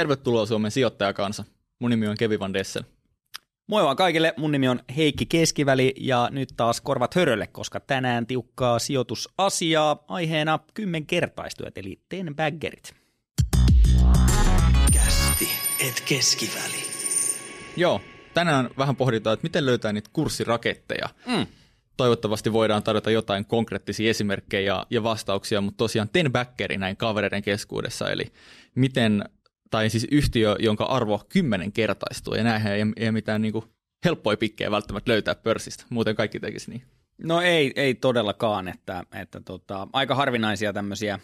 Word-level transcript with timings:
Tervetuloa 0.00 0.46
Suomen 0.46 0.70
sijoittajakansa. 0.70 1.44
Mun 1.78 1.90
nimi 1.90 2.08
on 2.08 2.16
Kevi 2.16 2.38
Van 2.38 2.54
Dessel. 2.54 2.82
Moi 3.66 3.84
vaan 3.84 3.96
kaikille, 3.96 4.34
mun 4.36 4.52
nimi 4.52 4.68
on 4.68 4.80
Heikki 4.96 5.26
Keskiväli 5.26 5.94
ja 5.96 6.28
nyt 6.32 6.48
taas 6.56 6.80
korvat 6.80 7.14
hörölle, 7.14 7.46
koska 7.46 7.80
tänään 7.80 8.26
tiukkaa 8.26 8.78
sijoitusasiaa 8.78 10.04
aiheena 10.08 10.58
kymmenkertaistuet 10.74 11.78
eli 11.78 12.00
ten 12.08 12.36
baggerit. 12.36 12.94
Kästi, 14.92 15.48
et 15.88 16.02
keskiväli. 16.08 16.84
Joo, 17.76 18.00
tänään 18.34 18.70
vähän 18.78 18.96
pohditaan, 18.96 19.34
että 19.34 19.44
miten 19.44 19.66
löytää 19.66 19.92
niitä 19.92 20.10
kurssiraketteja. 20.12 21.08
Mm. 21.26 21.46
Toivottavasti 21.96 22.52
voidaan 22.52 22.82
tarjota 22.82 23.10
jotain 23.10 23.44
konkreettisia 23.44 24.10
esimerkkejä 24.10 24.74
ja, 24.74 24.86
ja 24.90 25.02
vastauksia, 25.02 25.60
mutta 25.60 25.78
tosiaan 25.78 26.08
ten 26.12 26.32
baggeri 26.32 26.78
näin 26.78 26.96
kavereiden 26.96 27.42
keskuudessa, 27.42 28.10
eli 28.10 28.24
miten, 28.74 29.24
tai 29.70 29.90
siis 29.90 30.06
yhtiö, 30.10 30.56
jonka 30.58 30.84
arvo 30.84 31.22
kymmenen 31.28 31.72
kertaistuu, 31.72 32.34
ja 32.34 32.44
näinhän 32.44 32.72
ei, 32.72 32.84
ei 32.96 33.12
mitään 33.12 33.42
niin 33.42 33.52
kuin 33.52 33.64
helppoja 34.04 34.36
pikkejä 34.36 34.70
välttämättä 34.70 35.10
löytää 35.10 35.34
pörssistä, 35.34 35.84
muuten 35.90 36.16
kaikki 36.16 36.40
tekisi 36.40 36.70
niin. 36.70 36.82
No 37.22 37.40
ei, 37.40 37.72
ei 37.76 37.94
todellakaan, 37.94 38.68
että, 38.68 39.04
että 39.20 39.40
tota, 39.40 39.88
aika 39.92 40.14
harvinaisia 40.14 40.72
tämmöisiä, 40.72 41.18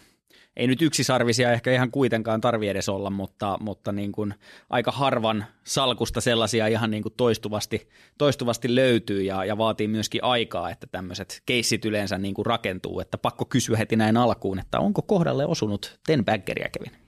ei 0.57 0.67
nyt 0.67 0.81
yksisarvisia 0.81 1.51
ehkä 1.51 1.73
ihan 1.73 1.91
kuitenkaan 1.91 2.41
tarvi 2.41 2.67
edes 2.67 2.89
olla, 2.89 3.09
mutta, 3.09 3.57
mutta 3.61 3.91
niin 3.91 4.11
kuin 4.11 4.33
aika 4.69 4.91
harvan 4.91 5.45
salkusta 5.63 6.21
sellaisia 6.21 6.67
ihan 6.67 6.91
niin 6.91 7.03
kuin 7.03 7.13
toistuvasti, 7.17 7.89
toistuvasti 8.17 8.75
löytyy 8.75 9.21
ja, 9.21 9.45
ja 9.45 9.57
vaatii 9.57 9.87
myöskin 9.87 10.23
aikaa, 10.23 10.69
että 10.69 10.87
tämmöiset 10.87 11.41
keissit 11.45 11.85
yleensä 11.85 12.17
niin 12.17 12.33
kuin 12.33 12.45
rakentuu, 12.45 12.99
että 12.99 13.17
pakko 13.17 13.45
kysyä 13.45 13.77
heti 13.77 13.95
näin 13.95 14.17
alkuun, 14.17 14.59
että 14.59 14.79
onko 14.79 15.01
kohdalle 15.01 15.45
osunut 15.45 15.99
ten 16.07 16.25
baggeria 16.25 16.69
Kevin? 16.69 17.06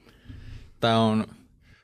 Tämä 0.80 1.00
on 1.00 1.28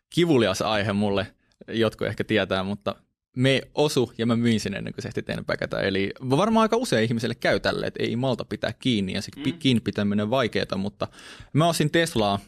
kivulias 0.09 0.61
aihe 0.61 0.93
mulle, 0.93 1.27
jotkut 1.67 2.07
ehkä 2.07 2.23
tietää, 2.23 2.63
mutta 2.63 2.95
me 3.35 3.61
osu 3.73 4.13
ja 4.17 4.25
mä 4.25 4.35
myin 4.35 4.59
sen 4.59 4.73
ennen 4.73 4.93
kuin 4.93 5.01
se 5.01 5.07
ehti 5.07 5.23
päkätä. 5.45 5.79
Eli 5.79 6.11
varmaan 6.29 6.61
aika 6.61 6.77
usein 6.77 7.03
ihmiselle 7.03 7.35
käy 7.35 7.59
tälle, 7.59 7.87
että 7.87 8.03
ei 8.03 8.15
malta 8.15 8.45
pitää 8.45 8.73
kiinni 8.73 9.13
ja 9.13 9.21
se 9.21 9.31
mm. 9.37 9.53
kiinni 9.59 9.81
pitäminen 9.81 10.23
on 10.23 10.29
vaikeaa, 10.29 10.77
mutta 10.77 11.07
mä 11.53 11.67
osin 11.67 11.91
Teslaa 11.91 12.39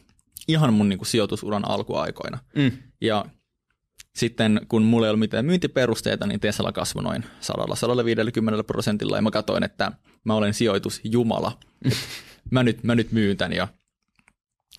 ihan 0.48 0.72
mun 0.72 0.88
niin 0.88 0.98
kuin, 0.98 1.06
sijoitusuran 1.06 1.68
alkuaikoina. 1.68 2.38
Mm. 2.56 2.72
Ja 3.00 3.24
sitten 4.16 4.60
kun 4.68 4.82
mulla 4.82 5.06
ei 5.06 5.10
ollut 5.10 5.20
mitään 5.20 5.44
myyntiperusteita, 5.44 6.26
niin 6.26 6.40
Tesla 6.40 6.72
kasvoi 6.72 7.02
noin 7.02 7.22
100-150 7.22 8.64
prosentilla 8.66 9.16
ja 9.16 9.22
mä 9.22 9.30
katsoin, 9.30 9.64
että 9.64 9.92
mä 10.24 10.34
olen 10.34 10.54
sijoitusjumala. 10.54 11.58
mä, 12.50 12.62
nyt, 12.62 12.84
mä 12.84 12.94
nyt 12.94 13.12
myyn 13.12 13.36
tämän 13.36 13.52
ja 13.52 13.68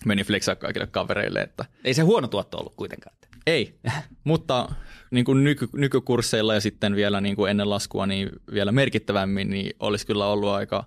menin 0.04 0.26
flexaa 0.26 0.56
kaikille 0.56 0.86
kavereille. 0.86 1.40
Että... 1.40 1.64
Ei 1.84 1.94
se 1.94 2.02
huono 2.02 2.28
tuotto 2.28 2.58
ollut 2.58 2.74
kuitenkaan. 2.76 3.16
Ei, 3.46 3.74
mutta 4.24 4.68
niin 5.10 5.24
kuin 5.24 5.44
nyky, 5.44 5.68
nykykursseilla 5.72 6.54
ja 6.54 6.60
sitten 6.60 6.96
vielä 6.96 7.20
niin 7.20 7.36
kuin 7.36 7.50
ennen 7.50 7.70
laskua 7.70 8.06
niin 8.06 8.30
vielä 8.54 8.72
merkittävämmin, 8.72 9.50
niin 9.50 9.72
olisi 9.80 10.06
kyllä 10.06 10.26
ollut 10.26 10.48
aika 10.48 10.84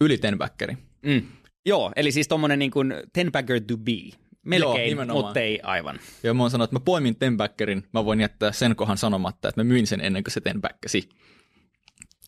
yli 0.00 0.18
tenbackeri. 0.18 0.76
Mm. 1.06 1.22
Joo, 1.66 1.92
eli 1.96 2.12
siis 2.12 2.28
tuommoinen 2.28 2.58
niin 2.58 2.70
kuin 2.70 2.94
tenbacker 3.12 3.60
to 3.60 3.76
be. 3.76 4.18
Melkein, 4.44 4.96
Joo, 4.96 5.06
mutta 5.06 5.40
ei 5.40 5.60
aivan. 5.62 6.00
Joo, 6.22 6.34
mä 6.34 6.42
oon 6.42 6.50
sanonut, 6.50 6.70
että 6.70 6.80
mä 6.80 6.84
poimin 6.84 7.16
tenbackerin, 7.16 7.84
mä 7.92 8.04
voin 8.04 8.20
jättää 8.20 8.52
sen 8.52 8.76
kohan 8.76 8.98
sanomatta, 8.98 9.48
että 9.48 9.60
mä 9.60 9.64
myin 9.64 9.86
sen 9.86 10.00
ennen 10.00 10.24
kuin 10.24 10.32
se 10.32 10.40
tenbackäsi. 10.40 11.08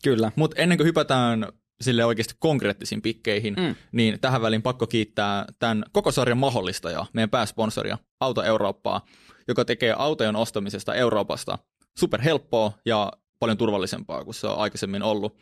Kyllä. 0.03 0.31
Mutta 0.35 0.61
ennen 0.61 0.77
kuin 0.77 0.87
hypätään 0.87 1.47
sille 1.81 2.05
oikeasti 2.05 2.33
konkreettisiin 2.39 3.01
pikkeihin, 3.01 3.53
mm. 3.53 3.75
niin 3.91 4.19
tähän 4.19 4.41
väliin 4.41 4.61
pakko 4.61 4.87
kiittää 4.87 5.45
tämän 5.59 5.85
koko 5.91 6.11
sarjan 6.11 6.37
mahdollistajaa, 6.37 7.07
meidän 7.13 7.29
pääsponsoria, 7.29 7.97
Auto 8.19 8.43
Eurooppaa, 8.43 9.05
joka 9.47 9.65
tekee 9.65 9.93
autojen 9.97 10.35
ostamisesta 10.35 10.95
Euroopasta 10.95 11.57
superhelppoa 11.97 12.71
ja 12.85 13.13
paljon 13.39 13.57
turvallisempaa 13.57 14.23
kuin 14.23 14.35
se 14.35 14.47
on 14.47 14.57
aikaisemmin 14.57 15.03
ollut. 15.03 15.37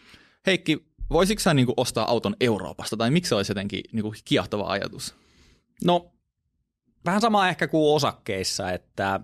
Heikki, 0.45 0.86
voisitko 1.09 1.41
sä 1.41 1.53
niin 1.53 1.66
kuin 1.66 1.74
ostaa 1.78 2.09
auton 2.09 2.35
Euroopasta, 2.40 2.97
tai 2.97 3.12
miksi 3.12 3.29
se 3.29 3.35
olisi 3.35 3.51
jotenkin 3.51 3.84
niin 3.91 4.03
kuin 4.03 4.16
kiehtova 4.25 4.68
ajatus? 4.68 5.16
No, 5.84 6.12
vähän 7.06 7.22
sama 7.22 7.50
ehkä 7.50 7.68
kuin 7.68 7.95
osakkeissa, 7.95 8.72
että 8.72 9.19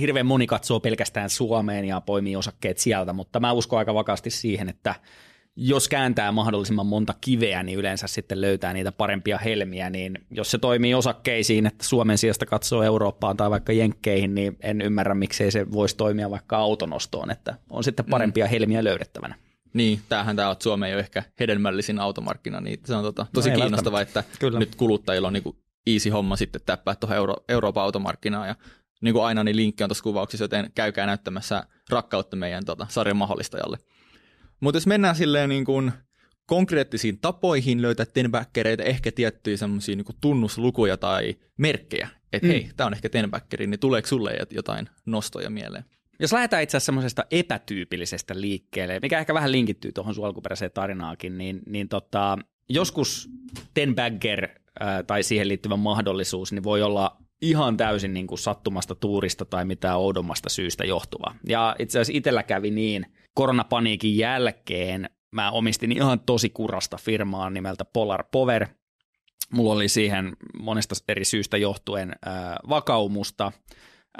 hirveän 0.00 0.26
moni 0.26 0.46
katsoo 0.46 0.80
pelkästään 0.80 1.30
Suomeen 1.30 1.84
ja 1.84 2.00
poimii 2.00 2.36
osakkeet 2.36 2.78
sieltä, 2.78 3.12
mutta 3.12 3.40
mä 3.40 3.52
uskon 3.52 3.78
aika 3.78 3.94
vakaasti 3.94 4.30
siihen, 4.30 4.68
että 4.68 4.94
jos 5.56 5.88
kääntää 5.88 6.32
mahdollisimman 6.32 6.86
monta 6.86 7.14
kiveä, 7.20 7.62
niin 7.62 7.78
yleensä 7.78 8.06
sitten 8.06 8.40
löytää 8.40 8.72
niitä 8.72 8.92
parempia 8.92 9.38
helmiä, 9.38 9.90
niin 9.90 10.18
jos 10.30 10.50
se 10.50 10.58
toimii 10.58 10.94
osakkeisiin, 10.94 11.66
että 11.66 11.84
Suomen 11.84 12.18
sijasta 12.18 12.46
katsoo 12.46 12.82
Eurooppaan 12.82 13.36
tai 13.36 13.50
vaikka 13.50 13.72
Jenkkeihin, 13.72 14.34
niin 14.34 14.56
en 14.60 14.80
ymmärrä, 14.80 15.14
miksei 15.14 15.50
se 15.50 15.72
voisi 15.72 15.96
toimia 15.96 16.30
vaikka 16.30 16.56
autonostoon, 16.56 17.30
että 17.30 17.54
on 17.70 17.84
sitten 17.84 18.06
parempia 18.06 18.44
mm. 18.44 18.50
helmiä 18.50 18.84
löydettävänä. 18.84 19.34
Niin, 19.74 20.00
tämähän 20.08 20.36
tämä 20.36 20.50
on 20.50 20.56
Suomen 20.58 20.92
jo 20.92 20.98
ehkä 20.98 21.22
hedelmällisin 21.40 21.98
automarkkina, 21.98 22.60
niin 22.60 22.80
se 22.84 22.94
on 22.94 23.02
tota, 23.02 23.26
tosi 23.32 23.50
no 23.50 23.56
kiinnostavaa, 23.56 24.00
että 24.00 24.24
Kyllä. 24.38 24.58
nyt 24.58 24.74
kuluttajilla 24.74 25.26
on 25.26 25.32
niinku 25.32 25.56
easy 25.86 26.10
homma 26.10 26.36
sitten 26.36 26.60
täppää 26.66 26.94
tuohon 26.94 27.16
Euro- 27.16 27.44
Euroopan 27.48 27.82
automarkkinaan 27.82 28.48
ja 28.48 28.54
niin 29.00 29.14
kuin 29.14 29.24
aina, 29.24 29.44
niin 29.44 29.56
linkki 29.56 29.84
on 29.84 29.88
tuossa 29.88 30.04
kuvauksessa, 30.04 30.44
joten 30.44 30.70
käykää 30.74 31.06
näyttämässä 31.06 31.66
rakkautta 31.90 32.36
meidän 32.36 32.64
tota, 32.64 32.86
sarjan 32.90 33.16
mahdollistajalle. 33.16 33.78
Mutta 34.60 34.76
jos 34.76 34.86
mennään 34.86 35.16
silleen 35.16 35.48
niin 35.48 35.64
kuin 35.64 35.92
konkreettisiin 36.46 37.18
tapoihin 37.20 37.82
löytää 37.82 38.06
tenbackereita, 38.06 38.82
ehkä 38.82 39.12
tiettyjä 39.12 39.56
semmoisia 39.56 39.96
niin 39.96 40.06
tunnuslukuja 40.20 40.96
tai 40.96 41.34
merkkejä, 41.56 42.08
että 42.32 42.46
mm. 42.46 42.52
hei, 42.52 42.70
tämä 42.76 42.86
on 42.86 42.94
ehkä 42.94 43.08
tenbackeri, 43.08 43.66
niin 43.66 43.80
tuleeko 43.80 44.08
sulle 44.08 44.38
jotain 44.50 44.88
nostoja 45.06 45.50
mieleen? 45.50 45.84
Jos 46.20 46.32
lähdetään 46.32 46.62
itse 46.62 46.76
asiassa 46.76 46.86
semmoisesta 46.86 47.24
epätyypillisestä 47.30 48.40
liikkeelle, 48.40 48.98
mikä 49.02 49.18
ehkä 49.18 49.34
vähän 49.34 49.52
linkittyy 49.52 49.92
tuohon 49.92 50.14
sun 50.14 50.26
alkuperäiseen 50.26 50.70
tarinaakin, 50.74 51.38
niin, 51.38 51.62
niin 51.66 51.88
tota, 51.88 52.38
joskus 52.68 53.30
tenbagger 53.74 54.44
äh, 54.44 55.04
tai 55.06 55.22
siihen 55.22 55.48
liittyvä 55.48 55.76
mahdollisuus 55.76 56.52
niin 56.52 56.64
voi 56.64 56.82
olla 56.82 57.16
ihan 57.42 57.76
täysin 57.76 58.14
niin 58.14 58.26
kuin 58.26 58.38
sattumasta 58.38 58.94
tuurista 58.94 59.44
tai 59.44 59.64
mitään 59.64 59.98
oudommasta 59.98 60.48
syystä 60.48 60.84
johtuva. 60.84 61.34
Ja 61.48 61.76
itse 61.78 61.98
asiassa 61.98 62.18
itsellä 62.18 62.42
kävi 62.42 62.70
niin– 62.70 63.06
koronapaniikin 63.34 64.16
jälkeen 64.16 65.10
mä 65.32 65.50
omistin 65.50 65.92
ihan 65.92 66.20
tosi 66.20 66.50
kurasta 66.50 66.96
firmaa 66.96 67.50
nimeltä 67.50 67.84
Polar 67.84 68.24
Power. 68.32 68.66
Mulla 69.52 69.72
oli 69.72 69.88
siihen 69.88 70.36
monesta 70.58 70.94
eri 71.08 71.24
syystä 71.24 71.56
johtuen 71.56 72.12
äh, 72.26 72.34
vakaumusta, 72.68 73.52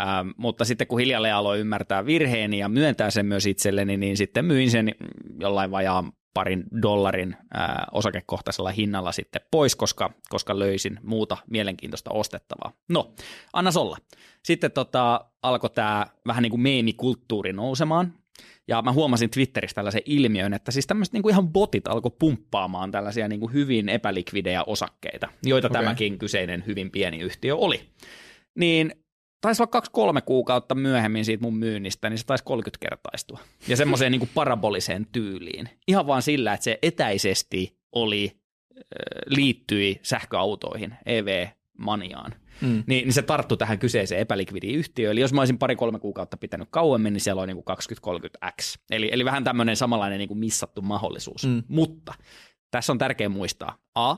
äh, 0.01 0.07
mutta 0.37 0.65
sitten 0.65 0.87
kun 0.87 0.99
hiljalleen 0.99 1.35
aloin 1.35 1.61
ymmärtää 1.61 2.07
virheeni 2.07 2.59
ja 2.59 2.69
myöntää 2.69 3.11
sen 3.11 3.27
myös 3.27 3.47
itselleni, 3.47 3.97
niin 3.97 4.17
sitten 4.17 4.45
myin 4.45 4.71
sen 4.71 4.95
jollain 5.41 5.71
vajaan 5.71 6.13
parin 6.35 6.65
dollarin 6.83 7.37
ää, 7.55 7.87
osakekohtaisella 7.93 8.71
hinnalla 8.71 9.13
sitten 9.13 9.43
pois, 9.51 9.77
koska, 9.77 10.11
koska 10.29 10.59
löysin 10.59 11.01
muuta 11.03 11.37
mielenkiintoista 11.51 12.11
ostettavaa. 12.11 12.73
No, 12.89 13.13
anna 13.53 13.71
olla. 13.77 13.97
Sitten 14.43 14.73
tota, 14.73 15.25
alkoi 15.43 15.71
tämä 15.71 16.07
vähän 16.27 16.43
niin 16.43 16.51
kuin 16.51 16.61
meemikulttuuri 16.61 17.53
nousemaan, 17.53 18.15
ja 18.69 18.83
mä 18.83 18.93
huomasin 18.93 19.31
Twitterissä 19.31 19.75
tällaisen 19.75 20.03
ilmiön, 20.05 20.55
että 20.55 20.73
siis 20.73 20.87
tämmöiset 20.87 21.13
niinku 21.13 21.29
ihan 21.29 21.49
botit 21.49 21.89
alkoi 21.89 22.13
pumppaamaan 22.19 22.91
tällaisia 22.91 23.29
niinku 23.29 23.49
hyvin 23.49 23.89
epälikvidejä 23.89 24.65
osakkeita, 24.65 25.29
joita 25.43 25.69
okay. 25.69 25.83
tämäkin 25.83 26.19
kyseinen 26.19 26.65
hyvin 26.67 26.91
pieni 26.91 27.19
yhtiö 27.19 27.57
oli. 27.57 27.81
Niin 28.55 28.95
taisi 29.41 29.63
olla 29.63 29.71
kaksi-kolme 29.71 30.21
kuukautta 30.21 30.75
myöhemmin 30.75 31.25
siitä 31.25 31.43
mun 31.43 31.57
myynnistä, 31.57 32.11
niin 32.11 32.19
se 32.19 32.27
taisi 32.27 32.45
30 32.45 32.89
kertaistua. 32.89 33.39
Ja 33.69 33.77
semmoiseen 33.77 34.13
niinku 34.13 34.29
paraboliseen 34.35 35.07
tyyliin. 35.13 35.69
Ihan 35.89 36.07
vaan 36.07 36.23
sillä, 36.23 36.55
että 36.55 36.65
se 36.65 36.79
etäisesti 36.83 37.79
oli, 37.93 38.37
liittyi 39.27 40.01
sähköautoihin, 40.03 40.95
EV-maniaan. 41.07 42.35
Mm. 42.61 42.69
Niin, 42.69 42.85
niin 42.87 43.13
se 43.13 43.23
tarttu 43.23 43.57
tähän 43.57 43.79
kyseiseen 43.79 44.21
epälikvidiin 44.21 44.79
yhtiöön. 44.79 45.13
Eli 45.13 45.21
jos 45.21 45.33
mä 45.33 45.41
olisin 45.41 45.59
pari-kolme 45.59 45.99
kuukautta 45.99 46.37
pitänyt 46.37 46.69
kauemmin, 46.71 47.13
niin 47.13 47.21
siellä 47.21 47.43
on 47.43 47.49
niin 47.49 47.65
20-30x. 48.47 48.79
Eli, 48.91 49.09
eli 49.13 49.25
vähän 49.25 49.45
tämmöinen 49.45 49.77
samanlainen 49.77 50.19
niin 50.19 50.29
kuin 50.29 50.39
missattu 50.39 50.83
mahdollisuus. 50.83 51.47
Mm. 51.47 51.63
Mutta 51.69 52.15
tässä 52.71 52.93
on 52.93 52.99
tärkeää 52.99 53.29
muistaa. 53.29 53.79
A, 53.95 54.17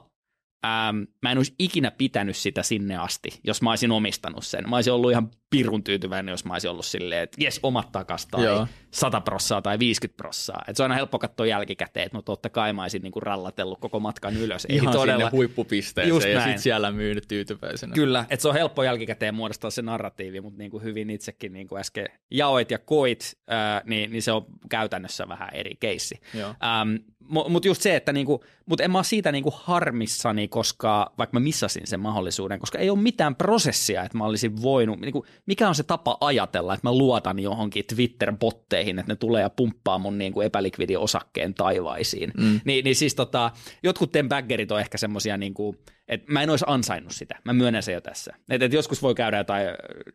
Ähm, 0.67 1.03
mä 1.23 1.33
en 1.33 1.39
olisi 1.39 1.55
ikinä 1.59 1.91
pitänyt 1.91 2.37
sitä 2.37 2.63
sinne 2.63 2.97
asti, 2.97 3.41
jos 3.45 3.63
mä 3.63 3.71
olisin 3.71 3.91
omistanut 3.91 4.47
sen. 4.47 4.71
Mä 4.71 4.77
olisin 4.77 4.93
ollut 4.93 5.11
ihan 5.11 5.31
pirun 5.51 5.85
tyytyväinen, 5.85 6.33
jos 6.33 6.45
mä 6.45 6.53
olisin 6.53 6.71
ollut 6.71 6.87
silleen, 6.87 7.23
että 7.23 7.45
jes, 7.45 7.61
omat 7.63 7.93
takas 7.93 8.27
tai 8.27 8.45
Joo. 8.45 8.67
100 8.97 9.21
prossaa 9.21 9.63
tai 9.63 9.79
50 9.79 10.17
prossaa. 10.17 10.65
Et 10.69 10.77
se 10.77 10.83
on 10.83 10.85
aina 10.85 10.95
helppo 10.95 11.19
katsoa 11.19 11.47
jälkikäteen, 11.47 12.07
että 12.07 12.19
no 12.19 12.23
totta 12.23 12.51
kai 12.51 12.73
mä 12.73 12.83
olisin 12.83 13.03
niinku 13.03 13.21
rallatellut 13.21 13.81
koko 13.81 14.01
matkan 14.01 14.37
ylös. 14.37 14.67
Ihan 14.69 14.89
Ei 14.89 14.93
todella... 14.93 15.19
sinne 15.19 15.31
huippupisteeseen 15.31 16.09
Just 16.09 16.29
ja 16.29 16.41
sitten 16.41 16.59
siellä 16.59 16.93
myynyt 16.93 17.29
tyytyväisenä. 17.29 17.95
Kyllä, 17.95 18.25
että 18.31 18.43
se 18.43 18.49
on 18.49 18.55
helppo 18.55 18.83
jälkikäteen 18.83 19.35
muodostaa 19.35 19.71
se 19.71 19.83
narratiivi, 19.83 20.41
mutta 20.41 20.59
niin 20.59 20.71
kuin 20.71 20.83
hyvin 20.83 21.11
itsekin 21.11 21.53
niin 21.53 21.69
kuin 21.69 21.81
äsken 21.81 22.07
jaoit 22.31 22.71
ja 22.71 22.79
koit, 22.79 23.39
ää, 23.47 23.83
niin, 23.85 24.11
niin 24.11 24.23
se 24.23 24.33
on 24.33 24.47
käytännössä 24.69 25.29
vähän 25.29 25.49
eri 25.53 25.77
keissi. 25.81 26.21
Ähm, 26.37 26.97
mutta 27.29 27.69
just 27.69 27.83
se, 27.83 27.97
että 27.97 28.13
niinku, 28.13 28.45
mut 28.67 28.81
en 28.81 28.91
mä 28.91 28.99
ole 28.99 29.05
siitä 29.05 29.33
niinku 29.33 29.53
harmissani, 29.57 30.49
koska 30.49 31.13
vaikka 31.19 31.41
mä 31.41 31.45
missasin 31.45 31.87
sen 31.87 32.01
mahdollisuuden, 32.01 32.61
koska 32.61 32.79
ei 32.79 32.91
ole 32.91 32.99
mitään 32.99 33.37
prosessia, 33.37 34.03
että 34.03 34.19
mä 34.19 34.25
olisin 34.25 34.63
voinut, 34.63 35.01
niinku, 35.01 35.27
mikä 35.47 35.69
on 35.69 35.75
se 35.75 35.83
tapa 35.83 36.19
ajatella, 36.21 36.75
että 36.75 36.89
mä 36.89 36.93
luotan 36.93 37.39
johonkin 37.39 37.85
Twitter-botteihin, 37.87 38.86
että 38.89 39.13
ne 39.13 39.17
tulee 39.17 39.43
ja 39.43 39.51
pumppaa 39.51 39.99
mun 39.99 40.19
niin 40.19 40.33
kuin 40.33 40.47
epälikvidiosakkeen 40.47 41.55
taivaisiin. 41.55 42.33
Mm. 42.39 42.61
Ni, 42.65 42.83
niin 42.83 42.97
siis 42.97 43.15
tota, 43.15 43.51
jotkut 43.83 44.13
baggerit 44.29 44.73
on 44.73 44.81
ehkä 44.81 44.99
semmoisia, 44.99 45.37
niin 45.37 45.55
kuin, 45.55 45.79
että 46.09 46.33
mä 46.33 46.43
en 46.43 46.51
olisi 46.51 46.65
ansainnut 46.69 47.13
sitä. 47.13 47.39
Mä 47.45 47.53
myönnän 47.53 47.83
se 47.83 47.93
jo 47.93 48.01
tässä. 48.01 48.35
Et, 48.51 48.63
et 48.63 48.73
joskus 48.73 49.03
voi 49.03 49.15
käydä 49.15 49.39
jotain, 49.39 49.67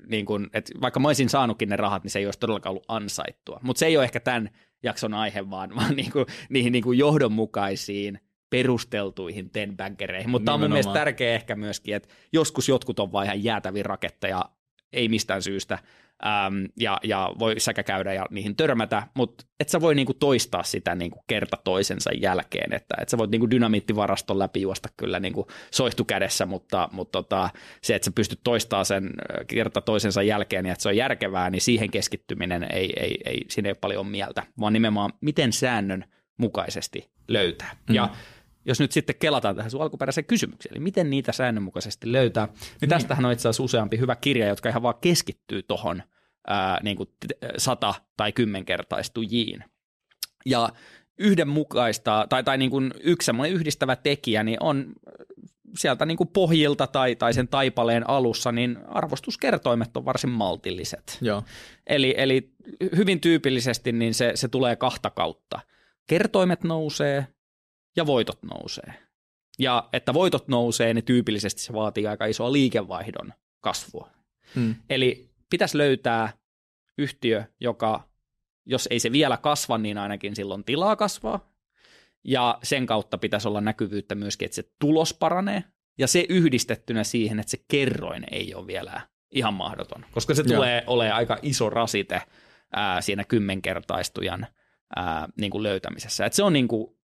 niin 0.08 0.26
kuin, 0.26 0.50
että 0.54 0.72
vaikka 0.82 1.00
mä 1.00 1.08
olisin 1.08 1.30
saanutkin 1.30 1.70
ne 1.70 1.76
rahat, 1.76 2.04
niin 2.04 2.12
se 2.12 2.20
ei 2.20 2.26
olisi 2.26 2.40
todellakaan 2.40 2.72
ollut 2.72 2.86
ansaittua. 2.88 3.60
Mutta 3.64 3.80
se 3.80 3.86
ei 3.86 3.98
ole 3.98 4.04
ehkä 4.04 4.20
tämän 4.20 4.50
jakson 4.84 5.14
aihe, 5.14 5.50
vaan, 5.50 5.70
vaan 5.78 5.96
niin 5.96 6.12
kuin, 6.12 6.26
niihin 6.50 6.72
niin 6.72 6.84
kuin 6.84 6.98
johdonmukaisiin– 6.98 8.20
perusteltuihin 8.52 9.50
tenbaggereihin. 9.50 10.30
Mutta 10.30 10.46
tämä 10.46 10.54
on 10.54 10.60
mun 10.60 10.70
mielestä 10.70 10.94
tärkeä 10.94 11.34
ehkä 11.34 11.56
myöskin, 11.56 11.96
että 11.96 12.10
joskus 12.34 12.70
jotkut 12.70 13.00
on 13.00 13.12
vain 13.12 13.26
ihan 13.26 13.44
jäätäviä 13.44 13.84
raketteja, 13.84 14.46
ei 14.94 15.10
mistään 15.10 15.42
syystä, 15.42 15.80
äm, 16.26 16.68
ja, 16.80 16.98
ja 17.04 17.34
voi 17.40 17.60
säkä 17.60 17.84
käydä 17.84 18.14
ja 18.14 18.26
niihin 18.30 18.56
törmätä, 18.56 19.08
mutta 19.14 19.46
et 19.60 19.70
sä 19.70 19.82
voi 19.82 19.96
niinku 19.96 20.14
toistaa 20.14 20.64
sitä 20.64 20.96
niinku 20.96 21.24
kerta 21.28 21.58
toisensa 21.64 22.12
jälkeen, 22.14 22.74
että 22.74 22.96
et 23.02 23.10
sä 23.10 23.18
voit 23.18 23.32
niinku 23.32 23.52
dynamiittivaraston 23.52 24.40
läpi 24.40 24.62
juosta 24.62 24.90
kyllä 24.98 25.20
niinku 25.20 25.48
soihtu 25.72 26.06
kädessä, 26.06 26.46
mutta, 26.46 26.90
mutta 26.92 27.24
tota, 27.24 27.50
se, 27.82 27.96
että 27.96 28.06
sä 28.06 28.12
pystyt 28.16 28.40
toistamaan 28.44 28.86
sen 28.86 29.10
kerta 29.48 29.82
toisensa 29.82 30.24
jälkeen 30.24 30.66
ja 30.66 30.72
että 30.72 30.82
se 30.82 30.90
on 30.90 30.98
järkevää, 30.98 31.50
niin 31.50 31.62
siihen 31.62 31.92
keskittyminen 31.92 32.64
ei, 32.64 32.94
ei, 33.00 33.18
ei 33.26 33.46
siinä 33.50 33.68
ei 33.68 33.72
ole 33.72 33.78
paljon 33.82 34.08
mieltä, 34.08 34.44
vaan 34.60 34.74
nimenomaan 34.74 35.14
miten 35.22 35.54
säännön 35.54 36.06
mukaisesti 36.38 37.10
löytää. 37.28 37.76
Mm. 37.90 37.96
Ja 37.96 38.10
jos 38.66 38.80
nyt 38.80 38.92
sitten 38.92 39.16
kelataan 39.20 39.56
tähän 39.56 39.72
sun 39.72 39.82
alkuperäiseen 39.82 40.26
kysymykseen, 40.26 40.74
eli 40.74 40.84
miten 40.84 41.10
niitä 41.10 41.32
säännönmukaisesti 41.32 42.12
löytää, 42.12 42.46
niin, 42.46 42.56
niin. 42.82 42.90
tästähän 42.90 43.26
on 43.26 43.32
itse 43.32 43.50
asiassa 43.50 43.64
useampi 43.64 43.98
hyvä 43.98 44.16
kirja, 44.16 44.48
jotka 44.48 44.70
ihan 44.70 44.82
vaan 44.82 44.96
keskittyy 45.02 45.64
tuohon 45.64 46.04
niin 46.84 46.98
kuin 46.98 47.10
sata- 47.58 48.02
tai 48.18 48.32
kymmenkertaistujiin. 48.32 49.64
Ja 50.46 50.70
yhdenmukaista, 51.20 52.26
tai, 52.30 52.44
tai 52.44 52.58
niin 52.58 52.72
kuin 52.72 52.94
yksi 53.04 53.26
semmoinen 53.26 53.56
yhdistävä 53.56 53.96
tekijä, 53.96 54.44
niin 54.44 54.58
on 54.60 54.94
sieltä 55.78 56.06
niin 56.06 56.18
kuin 56.18 56.30
pohjilta 56.34 56.88
tai, 56.88 57.16
tai 57.16 57.34
sen 57.34 57.48
taipaleen 57.48 58.10
alussa, 58.10 58.52
niin 58.52 58.78
arvostuskertoimet 58.88 59.98
on 59.98 60.06
varsin 60.06 60.30
maltilliset. 60.30 61.18
Joo. 61.22 61.44
Eli, 61.88 62.16
eli 62.18 62.52
hyvin 62.96 63.22
tyypillisesti 63.22 63.92
niin 63.92 64.14
se, 64.14 64.32
se 64.36 64.48
tulee 64.48 64.76
kahta 64.76 65.10
kautta. 65.10 65.60
Kertoimet 66.08 66.64
nousee 66.64 67.28
ja 67.96 68.06
voitot 68.06 68.44
nousee. 68.44 68.94
Ja 69.60 69.90
että 69.94 70.14
voitot 70.14 70.48
nousee, 70.48 70.94
niin 70.94 71.06
tyypillisesti 71.06 71.62
se 71.62 71.74
vaatii 71.74 72.08
aika 72.08 72.26
isoa 72.26 72.52
liikevaihdon 72.52 73.34
kasvua. 73.62 74.10
Hmm. 74.56 74.76
Eli 74.90 75.30
pitäisi 75.50 75.78
löytää 75.78 76.34
yhtiö, 76.98 77.44
joka, 77.60 78.10
jos 78.66 78.88
ei 78.92 79.00
se 79.00 79.12
vielä 79.12 79.38
kasva, 79.38 79.78
niin 79.78 79.98
ainakin 79.98 80.36
silloin 80.36 80.64
tilaa 80.64 80.96
kasvaa. 80.96 81.52
Ja 82.24 82.60
sen 82.64 82.86
kautta 82.86 83.18
pitäisi 83.18 83.48
olla 83.48 83.62
näkyvyyttä 83.62 84.16
myöskin, 84.16 84.46
että 84.46 84.56
se 84.56 84.64
tulos 84.80 85.14
paranee. 85.14 85.64
Ja 85.98 86.08
se 86.08 86.26
yhdistettynä 86.30 87.04
siihen, 87.04 87.40
että 87.40 87.52
se 87.52 87.64
kerroin 87.68 88.24
ei 88.32 88.56
ole 88.56 88.68
vielä 88.68 89.02
ihan 89.32 89.54
mahdoton, 89.54 90.06
koska 90.12 90.34
se 90.34 90.44
tulee 90.44 90.84
olemaan 90.88 91.18
aika 91.18 91.38
iso 91.42 91.70
rasite 91.70 92.22
ää, 92.76 93.02
siinä 93.02 93.24
kymmenkertaistujan 93.24 94.48
ää, 94.96 95.28
niin 95.38 95.52
kuin 95.52 95.64
löytämisessä. 95.64 96.26
Et 96.26 96.34
se 96.34 96.44
on 96.44 96.54
niin 96.54 96.68
kuin 96.68 96.98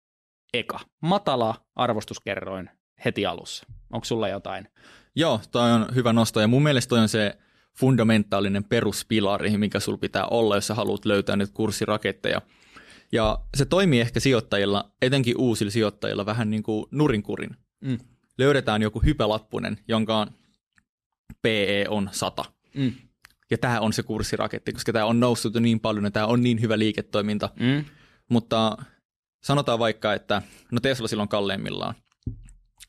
eka. 0.54 0.80
Matala 1.02 1.54
arvostuskerroin 1.76 2.70
heti 3.04 3.26
alussa. 3.26 3.66
Onko 3.92 4.04
sulla 4.04 4.28
jotain? 4.28 4.68
Joo, 5.16 5.40
toi 5.50 5.72
on 5.72 5.86
hyvä 5.94 6.12
nosto 6.12 6.40
ja 6.40 6.48
mun 6.48 6.62
mielestä 6.62 6.88
toi 6.88 6.98
on 6.98 7.08
se 7.08 7.38
fundamentaalinen 7.78 8.64
peruspilari, 8.64 9.58
mikä 9.58 9.80
sulla 9.80 9.98
pitää 9.98 10.26
olla, 10.26 10.54
jos 10.54 10.66
sä 10.66 10.74
haluat 10.74 11.04
löytää 11.04 11.36
nyt 11.36 11.50
kurssiraketteja. 11.50 12.42
Ja 13.12 13.38
se 13.56 13.64
toimii 13.64 14.00
ehkä 14.00 14.20
sijoittajilla, 14.20 14.90
etenkin 15.02 15.34
uusilla 15.38 15.70
sijoittajilla, 15.70 16.26
vähän 16.26 16.50
niin 16.50 16.62
kuin 16.62 16.86
nurinkurin. 16.90 17.56
Mm. 17.80 17.98
Löydetään 18.38 18.82
joku 18.82 19.02
hypelappunen, 19.02 19.78
jonka 19.88 20.26
PE 21.42 21.84
on 21.88 22.08
100. 22.12 22.44
Mm. 22.74 22.92
Ja 23.50 23.58
tämä 23.58 23.80
on 23.80 23.92
se 23.92 24.02
kurssiraketti, 24.02 24.72
koska 24.72 24.92
tämä 24.92 25.04
on 25.04 25.20
noussut 25.20 25.54
jo 25.54 25.60
niin 25.60 25.80
paljon 25.80 26.04
ja 26.04 26.10
tämä 26.10 26.26
on 26.26 26.42
niin 26.42 26.60
hyvä 26.60 26.78
liiketoiminta. 26.78 27.48
Mm. 27.60 27.84
Mutta 28.28 28.76
sanotaan 29.44 29.78
vaikka, 29.78 30.14
että 30.14 30.42
no 30.72 30.80
Tesla 30.80 31.08
silloin 31.08 31.28
kalleimmillaan. 31.28 31.94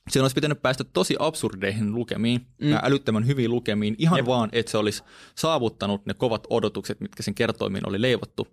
Siinä 0.09 0.23
olisi 0.23 0.35
pitänyt 0.35 0.61
päästä 0.61 0.83
tosi 0.83 1.15
absurdeihin 1.19 1.95
lukemiin, 1.95 2.47
mm. 2.61 2.73
älyttömän 2.83 3.27
hyviin 3.27 3.51
lukemiin, 3.51 3.95
ihan 3.97 4.19
Jep. 4.19 4.25
vaan, 4.25 4.49
että 4.51 4.71
se 4.71 4.77
olisi 4.77 5.03
saavuttanut 5.35 6.05
ne 6.05 6.13
kovat 6.13 6.47
odotukset, 6.49 7.01
mitkä 7.01 7.23
sen 7.23 7.33
kertoimiin 7.33 7.89
oli 7.89 8.01
leivottu, 8.01 8.47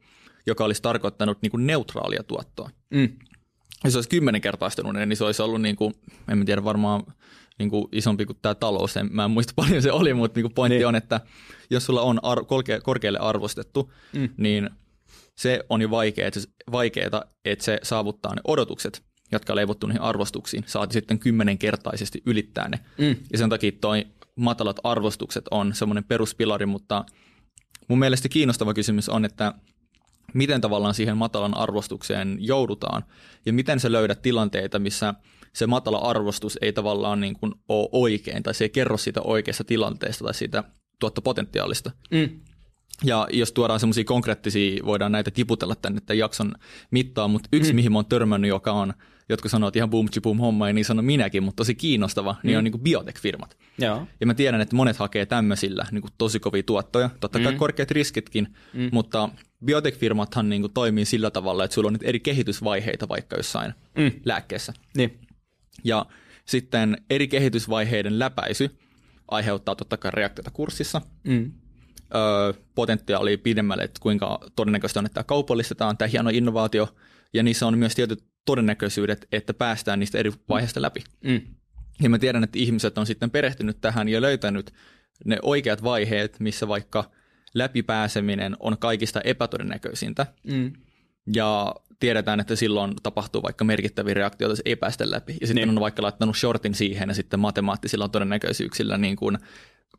joka 0.47 0.65
olisi 0.65 0.83
tarkoittanut 0.83 1.39
niin 1.43 1.51
kuin 1.51 1.67
neutraalia 1.67 2.23
tuottoa. 2.23 2.71
Mm. 2.91 3.09
Jos 3.85 3.93
se 3.93 3.99
olisi 3.99 4.09
kymmenen 4.09 4.41
kertaistunut, 4.41 4.95
niin 4.95 5.17
se 5.17 5.25
olisi 5.25 5.43
ollut, 5.43 5.63
niin 5.63 5.77
kuin, 5.77 5.95
en 6.29 6.47
tiedä 6.47 6.65
varmaan 6.65 7.03
niin 7.59 7.71
kuin 7.71 7.89
isompi 7.93 8.27
kuin 8.27 8.39
tämä 8.43 8.55
talous, 8.55 8.97
en, 8.97 9.09
mä 9.13 9.25
en 9.25 9.31
muista 9.31 9.53
paljon 9.63 9.83
se 9.83 9.93
oli, 9.93 10.15
mutta 10.15 10.39
niin 10.39 10.45
kuin 10.45 10.55
pointti 10.55 10.77
niin. 10.77 10.87
on, 10.87 10.97
että 10.97 11.21
jos 11.71 11.87
sulla 11.87 12.03
on 12.03 12.21
ar- 12.23 12.45
korkealle 12.83 13.19
arvostettu, 13.19 13.93
mm. 14.13 14.29
niin– 14.37 14.71
se 15.37 15.61
on 15.69 15.83
jo 15.83 15.91
vaikeaa, 15.91 16.31
vaikeaa, 16.73 17.25
että 17.45 17.65
se 17.65 17.79
saavuttaa 17.83 18.35
ne 18.35 18.41
odotukset, 18.45 19.03
jotka 19.33 19.53
on 19.53 19.57
leivottu 19.57 19.87
niihin 19.87 20.03
arvostuksiin, 20.03 20.65
saati 20.67 20.93
sitten 20.93 21.19
kymmenenkertaisesti 21.19 22.23
ylittää 22.27 22.69
ne. 22.69 22.81
Mm. 22.99 23.17
Ja 23.33 23.39
sen 23.39 23.51
takia 23.51 23.73
toi 23.81 24.07
matalat 24.37 24.77
arvostukset 24.85 25.45
on 25.51 25.75
semmoinen 25.75 26.05
peruspilari, 26.05 26.67
mutta 26.67 27.05
mun 27.89 27.99
mielestä 27.99 28.29
kiinnostava 28.29 28.75
kysymys 28.75 29.09
on, 29.09 29.25
että 29.25 29.55
miten 30.35 30.61
tavallaan 30.61 30.95
siihen 30.95 31.17
matalan 31.17 31.57
arvostukseen 31.57 32.37
joudutaan 32.41 33.05
ja 33.47 33.53
miten 33.53 33.81
se 33.81 33.93
löydät 33.93 34.23
tilanteita, 34.23 34.79
missä 34.79 35.15
se 35.53 35.67
matala 35.67 35.99
arvostus 35.99 36.59
ei 36.61 36.73
tavallaan 36.73 37.21
niin 37.21 37.35
kuin 37.35 37.55
ole 37.69 37.89
oikein 37.93 38.43
tai 38.43 38.55
se 38.55 38.65
ei 38.65 38.71
kerro 38.71 38.97
siitä 38.97 39.21
oikeasta 39.23 39.65
tilanteesta 39.65 40.25
tai 40.25 40.35
siitä 40.35 40.65
tuottopotentiaalista. 41.01 41.91
Mm. 42.11 42.41
Ja 43.03 43.29
jos 43.33 43.53
tuodaan 43.53 43.81
semmoisia 43.81 44.05
konkreettisia, 44.05 44.85
voidaan 44.85 45.13
näitä 45.13 45.31
tiputella 45.31 45.75
tänne 45.75 46.01
tämän 46.01 46.19
jakson 46.19 46.55
mittaan, 46.91 47.31
mutta 47.31 47.49
yksi, 47.53 47.73
mm. 47.73 47.77
mihin 47.77 47.93
mä 47.93 47.99
oon 47.99 48.07
törmännyt, 48.07 48.49
joka 48.49 48.73
on, 48.73 48.95
jotka 49.29 49.49
sanoo, 49.49 49.69
että 49.69 49.79
ihan 49.79 49.91
boom 49.91 50.09
boom 50.23 50.39
homma, 50.39 50.69
ja 50.69 50.73
niin 50.73 50.85
sanon 50.85 51.05
minäkin, 51.05 51.43
mutta 51.43 51.57
tosi 51.57 51.75
kiinnostava, 51.75 52.33
mm. 52.33 52.47
niin 52.47 52.59
on 52.59 52.65
niin 52.65 52.81
biotech-firmat. 52.81 53.57
Joo. 53.79 54.07
Ja 54.21 54.27
mä 54.27 54.35
tiedän, 54.35 54.61
että 54.61 54.77
monet 54.77 54.97
hakee 54.97 55.27
tämmöisillä 55.27 55.87
niin 55.91 56.03
tosi 56.19 56.41
kovia 56.41 56.63
tuottoja, 56.63 57.11
totta 57.21 57.41
kai 57.41 57.53
mm. 57.53 57.59
korkeat 57.59 57.91
riskitkin, 57.91 58.49
mm. 58.73 58.89
mutta 58.93 59.29
biotech-firmathan 59.65 60.49
niin 60.49 60.73
toimii 60.75 61.05
sillä 61.05 61.31
tavalla, 61.31 61.65
että 61.65 61.75
sulla 61.75 61.87
on 61.87 61.93
nyt 61.93 62.05
eri 62.05 62.21
kehitysvaiheita 62.21 63.09
vaikka 63.09 63.37
jossain 63.37 63.75
mm. 63.99 64.11
lääkkeessä. 64.25 64.73
Niin. 64.97 65.21
Ja 65.85 66.07
sitten 66.45 66.97
eri 67.11 67.29
kehitysvaiheiden 67.29 68.19
läpäisy 68.19 68.79
aiheuttaa 69.29 69.77
totta 69.77 69.97
kai 69.97 70.11
reaktiota 70.11 70.51
kurssissa, 70.51 71.01
mm 71.25 71.53
potentiaali 72.75 73.37
pidemmälle, 73.37 73.83
että 73.83 74.01
kuinka 74.01 74.41
todennäköistä 74.57 75.01
on, 75.01 75.07
että 75.07 75.15
tämä 75.15 75.25
kaupallistetaan, 75.25 75.97
tämä 75.97 76.09
hieno 76.09 76.31
innovaatio, 76.31 76.89
ja 77.33 77.43
niissä 77.43 77.67
on 77.67 77.79
myös 77.79 77.95
tietyt 77.95 78.25
todennäköisyydet, 78.45 79.27
että 79.33 79.55
päästään 79.55 80.01
niistä 80.01 80.19
eri 80.19 80.33
vaiheista 80.49 80.83
läpi. 80.83 81.05
Mm. 81.25 81.41
Ja 82.03 82.11
mä 82.11 82.19
tiedän, 82.19 82.45
että 82.45 82.59
ihmiset 82.59 82.99
on 82.99 83.07
sitten 83.07 83.31
perehtynyt 83.31 83.81
tähän 83.81 84.09
ja 84.09 84.21
löytänyt 84.21 84.75
ne 85.25 85.39
oikeat 85.43 85.83
vaiheet, 85.83 86.41
missä 86.41 86.69
vaikka 86.69 87.11
läpipääseminen 87.55 88.57
on 88.61 88.79
kaikista 88.79 89.21
epätodennäköisintä. 89.21 90.27
Mm. 90.47 90.73
Ja 91.35 91.75
tiedetään, 92.01 92.41
että 92.41 92.57
silloin 92.57 92.95
tapahtuu 93.03 93.43
vaikka 93.43 93.65
merkittäviä 93.65 94.15
reaktioita, 94.15 94.63
ei 94.65 94.77
päästä 94.77 95.11
läpi. 95.11 95.37
Ja 95.41 95.47
sitten 95.47 95.69
niin. 95.69 95.77
on 95.77 95.81
vaikka 95.81 96.03
laittanut 96.03 96.37
shortin 96.37 96.75
siihen 96.75 97.09
ja 97.09 97.15
sitten 97.15 97.41
matemaattisilla 97.41 98.09
todennäköisyyksillä, 98.09 98.99
niin 98.99 99.17
kun, 99.17 99.39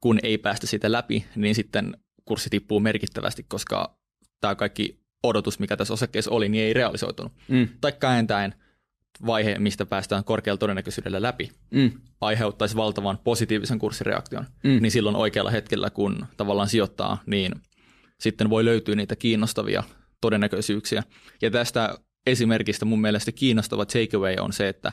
kun 0.02 0.20
ei 0.24 0.38
päästä 0.38 0.68
siitä 0.68 0.92
läpi, 0.92 1.26
niin 1.36 1.56
sitten 1.56 1.98
kurssi 2.26 2.50
tippuu 2.50 2.80
merkittävästi, 2.80 3.44
koska 3.44 3.98
tämä 4.42 4.56
kaikki 4.56 5.00
odotus, 5.24 5.60
mikä 5.60 5.78
tässä 5.78 5.94
osakkeessa 5.94 6.32
oli, 6.32 6.50
niin 6.50 6.64
ei 6.64 6.74
realisoitunut. 6.74 7.34
Mm. 7.48 7.68
Tai 7.82 7.92
kääntäen 7.92 8.56
vaihe, 9.26 9.60
mistä 9.60 9.86
päästään 9.86 10.24
korkealla 10.24 10.58
todennäköisyydellä 10.58 11.22
läpi, 11.22 11.52
mm. 11.72 11.92
aiheuttaisi 12.22 12.76
valtavan 12.76 13.18
positiivisen 13.24 13.80
kurssireaktion, 13.80 14.46
mm. 14.64 14.82
niin 14.82 14.92
silloin 14.92 15.16
oikealla 15.16 15.52
hetkellä, 15.52 15.90
kun 15.90 16.26
tavallaan 16.38 16.68
sijoittaa, 16.70 17.24
niin 17.26 17.52
sitten 18.20 18.50
voi 18.50 18.66
löytyä 18.66 18.96
niitä 18.96 19.16
kiinnostavia 19.16 19.84
todennäköisyyksiä. 20.22 21.04
Ja 21.42 21.52
tästä 21.52 21.98
esimerkistä 22.26 22.86
mun 22.86 23.02
mielestä 23.02 23.32
kiinnostava 23.32 23.86
takeaway 23.86 24.36
on 24.40 24.54
se, 24.54 24.68
että 24.70 24.92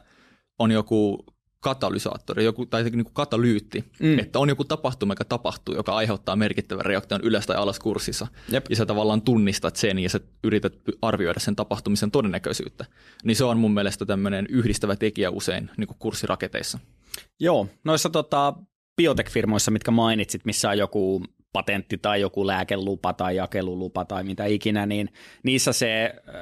on 0.58 0.70
joku 0.70 1.24
katalysaattori 1.62 2.44
joku, 2.44 2.66
tai 2.66 2.82
niin 2.82 3.04
kuin 3.04 3.14
katalyytti, 3.14 3.84
mm. 4.00 4.18
että 4.18 4.38
on 4.38 4.48
joku 4.48 4.64
tapahtuma, 4.64 5.12
joka 5.12 5.24
tapahtuu, 5.24 5.74
joka 5.74 5.94
aiheuttaa 5.94 6.36
merkittävän 6.36 6.84
reaktion 6.84 7.20
ylös 7.24 7.46
tai 7.46 7.56
alas 7.56 7.78
kurssissa. 7.78 8.26
Jep. 8.48 8.66
Ja 8.70 8.76
sä 8.76 8.86
tavallaan 8.86 9.22
tunnistat 9.22 9.76
sen 9.76 9.98
ja 9.98 10.08
sä 10.08 10.20
yrität 10.44 10.74
arvioida 11.02 11.40
sen 11.40 11.56
tapahtumisen 11.56 12.10
todennäköisyyttä. 12.10 12.84
Niin 13.24 13.36
se 13.36 13.44
on 13.44 13.58
mun 13.58 13.74
mielestä 13.74 14.06
tämmöinen 14.06 14.46
yhdistävä 14.48 14.96
tekijä 14.96 15.30
usein 15.30 15.70
niin 15.76 15.86
kuin 15.86 15.96
kurssiraketeissa. 15.98 16.78
Joo, 17.40 17.66
noissa 17.84 18.10
tota, 18.10 18.54
biotech-firmoissa, 19.02 19.70
mitkä 19.70 19.90
mainitsit, 19.90 20.44
missä 20.44 20.70
on 20.70 20.78
joku 20.78 21.22
patentti 21.52 21.98
tai 21.98 22.20
joku 22.20 22.46
lääkelupa 22.46 23.12
tai 23.12 23.36
jakelulupa 23.36 24.04
tai 24.04 24.24
mitä 24.24 24.44
ikinä, 24.44 24.86
niin 24.86 25.08
niissä 25.42 25.72
se 25.72 26.04
äh, 26.04 26.34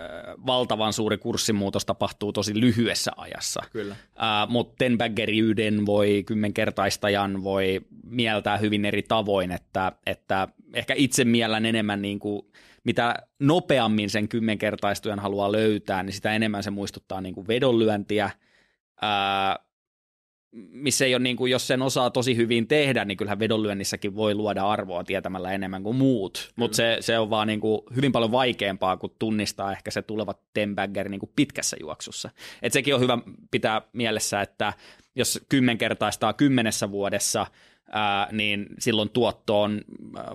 valtavan 0.46 0.92
suuri 0.92 1.18
kurssimuutos 1.18 1.86
tapahtuu 1.86 2.32
tosi 2.32 2.60
lyhyessä 2.60 3.10
ajassa. 3.16 3.62
Kyllä. 3.72 3.92
Äh, 3.92 4.48
mutta 4.48 4.74
tenbaggeriyden 4.78 5.86
voi, 5.86 6.22
kymmenkertaistajan 6.26 7.44
voi 7.44 7.80
mieltää 8.04 8.56
hyvin 8.56 8.84
eri 8.84 9.02
tavoin, 9.02 9.50
että, 9.50 9.92
että 10.06 10.48
ehkä 10.74 10.94
itse 10.96 11.24
miellän 11.24 11.66
enemmän 11.66 12.02
niin 12.02 12.18
kuin, 12.18 12.42
mitä 12.84 13.14
nopeammin 13.38 14.10
sen 14.10 14.28
kymmenkertaistujan 14.28 15.18
haluaa 15.18 15.52
löytää, 15.52 16.02
niin 16.02 16.12
sitä 16.14 16.32
enemmän 16.32 16.62
se 16.62 16.70
muistuttaa 16.70 17.20
niin 17.20 17.34
kuin 17.34 17.48
vedonlyöntiä, 17.48 18.24
äh, 18.24 19.69
missä 20.52 21.04
ei 21.04 21.14
ole, 21.14 21.22
niin 21.22 21.36
kuin, 21.36 21.52
jos 21.52 21.66
sen 21.66 21.82
osaa 21.82 22.10
tosi 22.10 22.36
hyvin 22.36 22.68
tehdä, 22.68 23.04
niin 23.04 23.16
kyllähän 23.16 23.38
vedonlyönnissäkin 23.38 24.16
voi 24.16 24.34
luoda 24.34 24.68
arvoa 24.68 25.04
tietämällä 25.04 25.52
enemmän 25.52 25.82
kuin 25.82 25.96
muut, 25.96 26.50
mutta 26.56 26.76
se, 26.76 26.96
se 27.00 27.18
on 27.18 27.30
vaan 27.30 27.48
niin 27.48 27.60
kuin, 27.60 27.80
hyvin 27.96 28.12
paljon 28.12 28.32
vaikeampaa 28.32 28.96
kuin 28.96 29.12
tunnistaa 29.18 29.72
ehkä 29.72 29.90
se 29.90 30.02
tuleva 30.02 30.34
tenbagger 30.54 31.08
niin 31.08 31.20
pitkässä 31.36 31.76
juoksussa. 31.80 32.30
Et 32.62 32.72
sekin 32.72 32.94
on 32.94 33.00
hyvä 33.00 33.18
pitää 33.50 33.82
mielessä, 33.92 34.40
että 34.40 34.72
jos 35.16 35.40
kymmenkertaistaa 35.48 36.32
kymmenessä 36.32 36.90
vuodessa, 36.90 37.46
ää, 37.90 38.28
niin 38.32 38.66
silloin 38.78 39.10
tuotto 39.10 39.62
on 39.62 39.80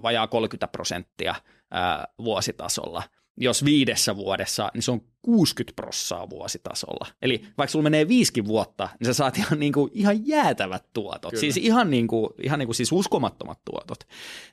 vajaa 0.04 0.28
30 0.28 0.68
prosenttia 0.68 1.36
ää, 1.72 2.08
vuositasolla– 2.20 3.04
jos 3.38 3.66
viidessä 3.66 4.16
vuodessa, 4.16 4.72
niin 4.74 4.82
se 4.84 4.92
on 4.92 5.02
60 5.22 5.76
prossaa 5.76 6.30
vuositasolla. 6.30 7.08
Eli 7.22 7.46
vaikka 7.58 7.72
sulla 7.72 7.84
menee 7.84 8.08
viisikin 8.08 8.46
vuotta, 8.46 8.90
niin 9.00 9.06
sä 9.06 9.14
saat 9.14 9.38
ihan, 9.38 9.60
niin 9.60 9.74
kuin, 9.74 9.92
ihan 9.94 10.28
jäätävät 10.28 10.86
tuotot. 10.94 11.32
Kyllä. 11.32 11.42
Siis 11.42 11.58
ihan, 11.58 11.90
niin 11.90 12.08
kuin, 12.08 12.30
ihan 12.44 12.60
niin 12.60 12.68
kuin, 12.68 12.76
siis 12.76 12.92
uskomattomat 12.92 13.60
tuotot. 13.66 14.00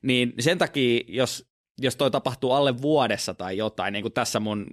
Niin 0.02 0.32
sen 0.38 0.58
takia, 0.58 1.00
jos, 1.08 1.46
jos 1.80 1.96
toi 1.96 2.10
tapahtuu 2.10 2.52
alle 2.52 2.82
vuodessa 2.82 3.34
tai 3.34 3.56
jotain, 3.56 3.92
niin 3.92 4.02
kuin 4.02 4.12
tässä 4.12 4.40
mun 4.40 4.66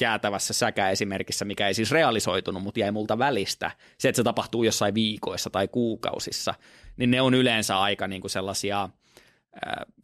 jäätävässä 0.00 0.54
säkä-esimerkissä, 0.54 1.44
mikä 1.44 1.68
ei 1.68 1.74
siis 1.74 1.90
realisoitunut, 1.90 2.62
mutta 2.62 2.80
jäi 2.80 2.92
multa 2.92 3.18
välistä, 3.18 3.70
se, 3.98 4.08
että 4.08 4.16
se 4.16 4.24
tapahtuu 4.24 4.64
jossain 4.64 4.94
viikoissa 4.94 5.50
tai 5.50 5.68
kuukausissa, 5.68 6.54
niin 6.96 7.10
ne 7.10 7.20
on 7.20 7.34
yleensä 7.34 7.80
aika 7.80 8.08
niin 8.08 8.20
kuin 8.20 8.30
sellaisia– 8.30 8.88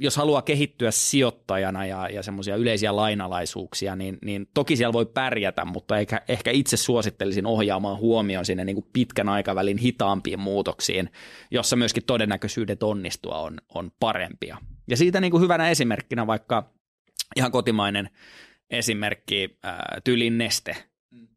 jos 0.00 0.16
haluaa 0.16 0.42
kehittyä 0.42 0.90
sijoittajana 0.90 1.86
ja, 1.86 2.08
ja 2.08 2.22
semmoisia 2.22 2.56
yleisiä 2.56 2.96
lainalaisuuksia, 2.96 3.96
niin, 3.96 4.18
niin 4.24 4.48
toki 4.54 4.76
siellä 4.76 4.92
voi 4.92 5.06
pärjätä, 5.06 5.64
mutta 5.64 5.98
ehkä, 5.98 6.22
ehkä 6.28 6.50
itse 6.50 6.76
suosittelisin 6.76 7.46
ohjaamaan 7.46 7.98
huomioon 7.98 8.44
sinne 8.46 8.64
niin 8.64 8.76
kuin 8.76 8.86
pitkän 8.92 9.28
aikavälin 9.28 9.78
hitaampiin 9.78 10.40
muutoksiin, 10.40 11.10
jossa 11.50 11.76
myöskin 11.76 12.04
todennäköisyydet 12.04 12.82
onnistua 12.82 13.38
on, 13.38 13.60
on 13.74 13.90
parempia. 14.00 14.56
Ja 14.88 14.96
siitä 14.96 15.20
niin 15.20 15.30
kuin 15.30 15.42
hyvänä 15.42 15.70
esimerkkinä 15.70 16.26
vaikka 16.26 16.72
ihan 17.36 17.52
kotimainen 17.52 18.10
esimerkki, 18.70 19.58
ää, 19.62 20.00
tyylin 20.04 20.38
neste, 20.38 20.76
mm. 21.10 21.28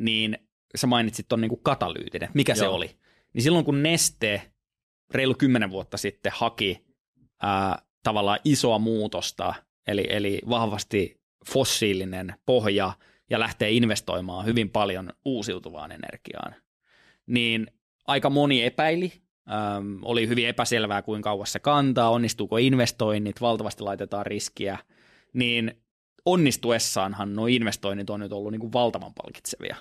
niin 0.00 0.38
sä 0.76 0.86
mainitsit 0.86 1.28
tuon 1.28 1.40
niin 1.40 1.62
katalyytin, 1.62 2.24
että 2.24 2.34
mikä 2.36 2.52
Joo. 2.52 2.58
se 2.58 2.66
oli. 2.66 2.96
Niin 3.34 3.42
silloin 3.42 3.64
kun 3.64 3.82
neste 3.82 4.42
reilu 5.14 5.34
kymmenen 5.34 5.70
vuotta 5.70 5.96
sitten 5.96 6.32
haki 6.34 6.83
ää, 7.44 7.78
tavallaan 8.02 8.38
isoa 8.44 8.78
muutosta, 8.78 9.54
eli, 9.86 10.06
eli 10.08 10.40
vahvasti 10.48 11.20
fossiilinen 11.46 12.34
pohja 12.46 12.92
ja 13.30 13.40
lähtee 13.40 13.70
investoimaan 13.70 14.46
hyvin 14.46 14.70
paljon 14.70 15.10
uusiutuvaan 15.24 15.92
energiaan, 15.92 16.54
niin 17.26 17.66
aika 18.06 18.30
moni 18.30 18.64
epäili, 18.64 19.12
äm, 19.48 19.98
oli 20.02 20.28
hyvin 20.28 20.48
epäselvää, 20.48 21.02
kuinka 21.02 21.30
kauas 21.30 21.52
se 21.52 21.58
kantaa, 21.58 22.10
onnistuuko 22.10 22.56
investoinnit, 22.56 23.40
valtavasti 23.40 23.82
laitetaan 23.82 24.26
riskiä, 24.26 24.78
niin 25.32 25.84
onnistuessaanhan 26.24 27.36
nuo 27.36 27.46
investoinnit 27.46 28.10
on 28.10 28.20
nyt 28.20 28.32
ollut 28.32 28.52
niin 28.52 28.60
kuin 28.60 28.72
valtavan 28.72 29.12
palkitsevia. 29.14 29.76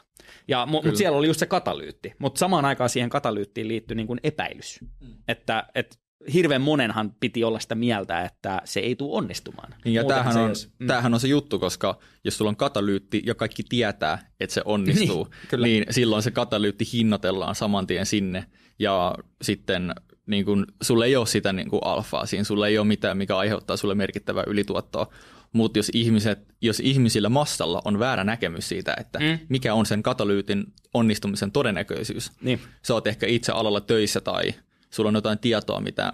Ja, 0.48 0.66
mutta 0.66 0.96
siellä 0.96 1.18
oli 1.18 1.28
just 1.28 1.40
se 1.40 1.46
katalyytti, 1.46 2.14
mutta 2.20 2.40
samaan 2.40 2.66
aikaan 2.66 2.90
siihen 2.90 3.10
katalyyttiin 3.10 3.68
liittyi 3.68 3.96
niin 3.96 4.08
kuin 4.08 4.20
epäilys, 4.24 4.80
mm. 4.82 5.14
että, 5.28 5.68
että 5.76 5.96
hirveän 6.34 6.62
monenhan 6.62 7.14
piti 7.20 7.44
olla 7.44 7.60
sitä 7.60 7.76
mieltä, 7.76 8.22
että 8.22 8.62
se 8.66 8.80
ei 8.80 8.96
tule 8.96 9.18
onnistumaan. 9.18 9.76
Niin 9.86 9.94
ja 9.94 10.04
tämähän 10.04 10.38
on, 10.38 10.52
mm. 10.80 10.88
tämähän 10.88 11.14
on 11.14 11.20
se 11.20 11.28
juttu, 11.28 11.60
koska 11.60 12.00
jos 12.24 12.38
sulla 12.38 12.50
on 12.50 12.56
katalyytti 12.56 13.22
ja 13.26 13.36
kaikki 13.36 13.64
tietää, 13.70 14.30
että 14.40 14.54
se 14.54 14.62
onnistuu, 14.66 15.28
niin, 15.52 15.62
niin 15.62 15.86
silloin 15.90 16.24
se 16.24 16.32
katalyytti 16.32 16.86
hinnoitellaan 16.94 17.56
saman 17.56 17.88
tien 17.88 18.06
sinne 18.06 18.46
ja 18.80 19.16
sitten 19.42 19.94
niin 20.26 20.46
kun, 20.46 20.68
sulle 20.82 21.06
ei 21.06 21.16
ole 21.16 21.26
sitä 21.26 21.54
niin 21.54 21.70
kun 21.70 21.80
alfaa 21.84 22.26
siinä, 22.26 22.44
sulle 22.44 22.68
ei 22.68 22.78
ole 22.78 22.88
mitään, 22.88 23.18
mikä 23.18 23.38
aiheuttaa 23.38 23.78
sulle 23.78 23.96
merkittävää 23.96 24.44
ylituottoa. 24.48 25.08
Mutta 25.54 25.80
jos, 25.80 25.92
ihmiset, 25.94 26.40
jos 26.62 26.80
ihmisillä 26.80 27.30
massalla 27.30 27.82
on 27.86 28.00
väärä 28.00 28.24
näkemys 28.24 28.70
siitä, 28.70 28.94
että 29.00 29.20
mm. 29.20 29.40
mikä 29.50 29.74
on 29.74 29.86
sen 29.86 30.04
katalyytin 30.04 30.64
onnistumisen 30.94 31.52
todennäköisyys, 31.52 32.32
niin. 32.42 32.60
sä 32.82 32.94
oot 32.94 33.08
ehkä 33.08 33.28
itse 33.28 33.52
alalla 33.52 33.82
töissä 33.82 34.22
tai– 34.22 34.54
sulla 34.94 35.08
on 35.08 35.16
jotain 35.16 35.40
tietoa, 35.40 35.82
mitä 35.82 36.14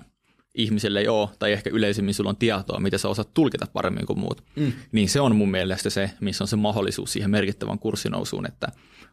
ihmiselle 0.56 1.00
ei 1.00 1.08
ole, 1.08 1.30
tai 1.40 1.52
ehkä 1.52 1.70
yleisimmin 1.74 2.14
sulla 2.14 2.30
on 2.30 2.38
tietoa, 2.38 2.80
mitä 2.80 2.98
sä 2.98 3.10
osaat 3.10 3.34
tulkita 3.34 3.68
paremmin 3.74 4.06
kuin 4.06 4.20
muut, 4.20 4.44
mm. 4.56 4.72
niin 4.92 5.10
se 5.10 5.22
on 5.22 5.36
mun 5.36 5.52
mielestä 5.52 5.90
se, 5.90 6.12
missä 6.20 6.44
on 6.44 6.48
se 6.48 6.56
mahdollisuus 6.56 7.14
siihen 7.14 7.30
merkittävän 7.30 7.80
kurssinousuun, 7.80 8.46
että 8.46 8.68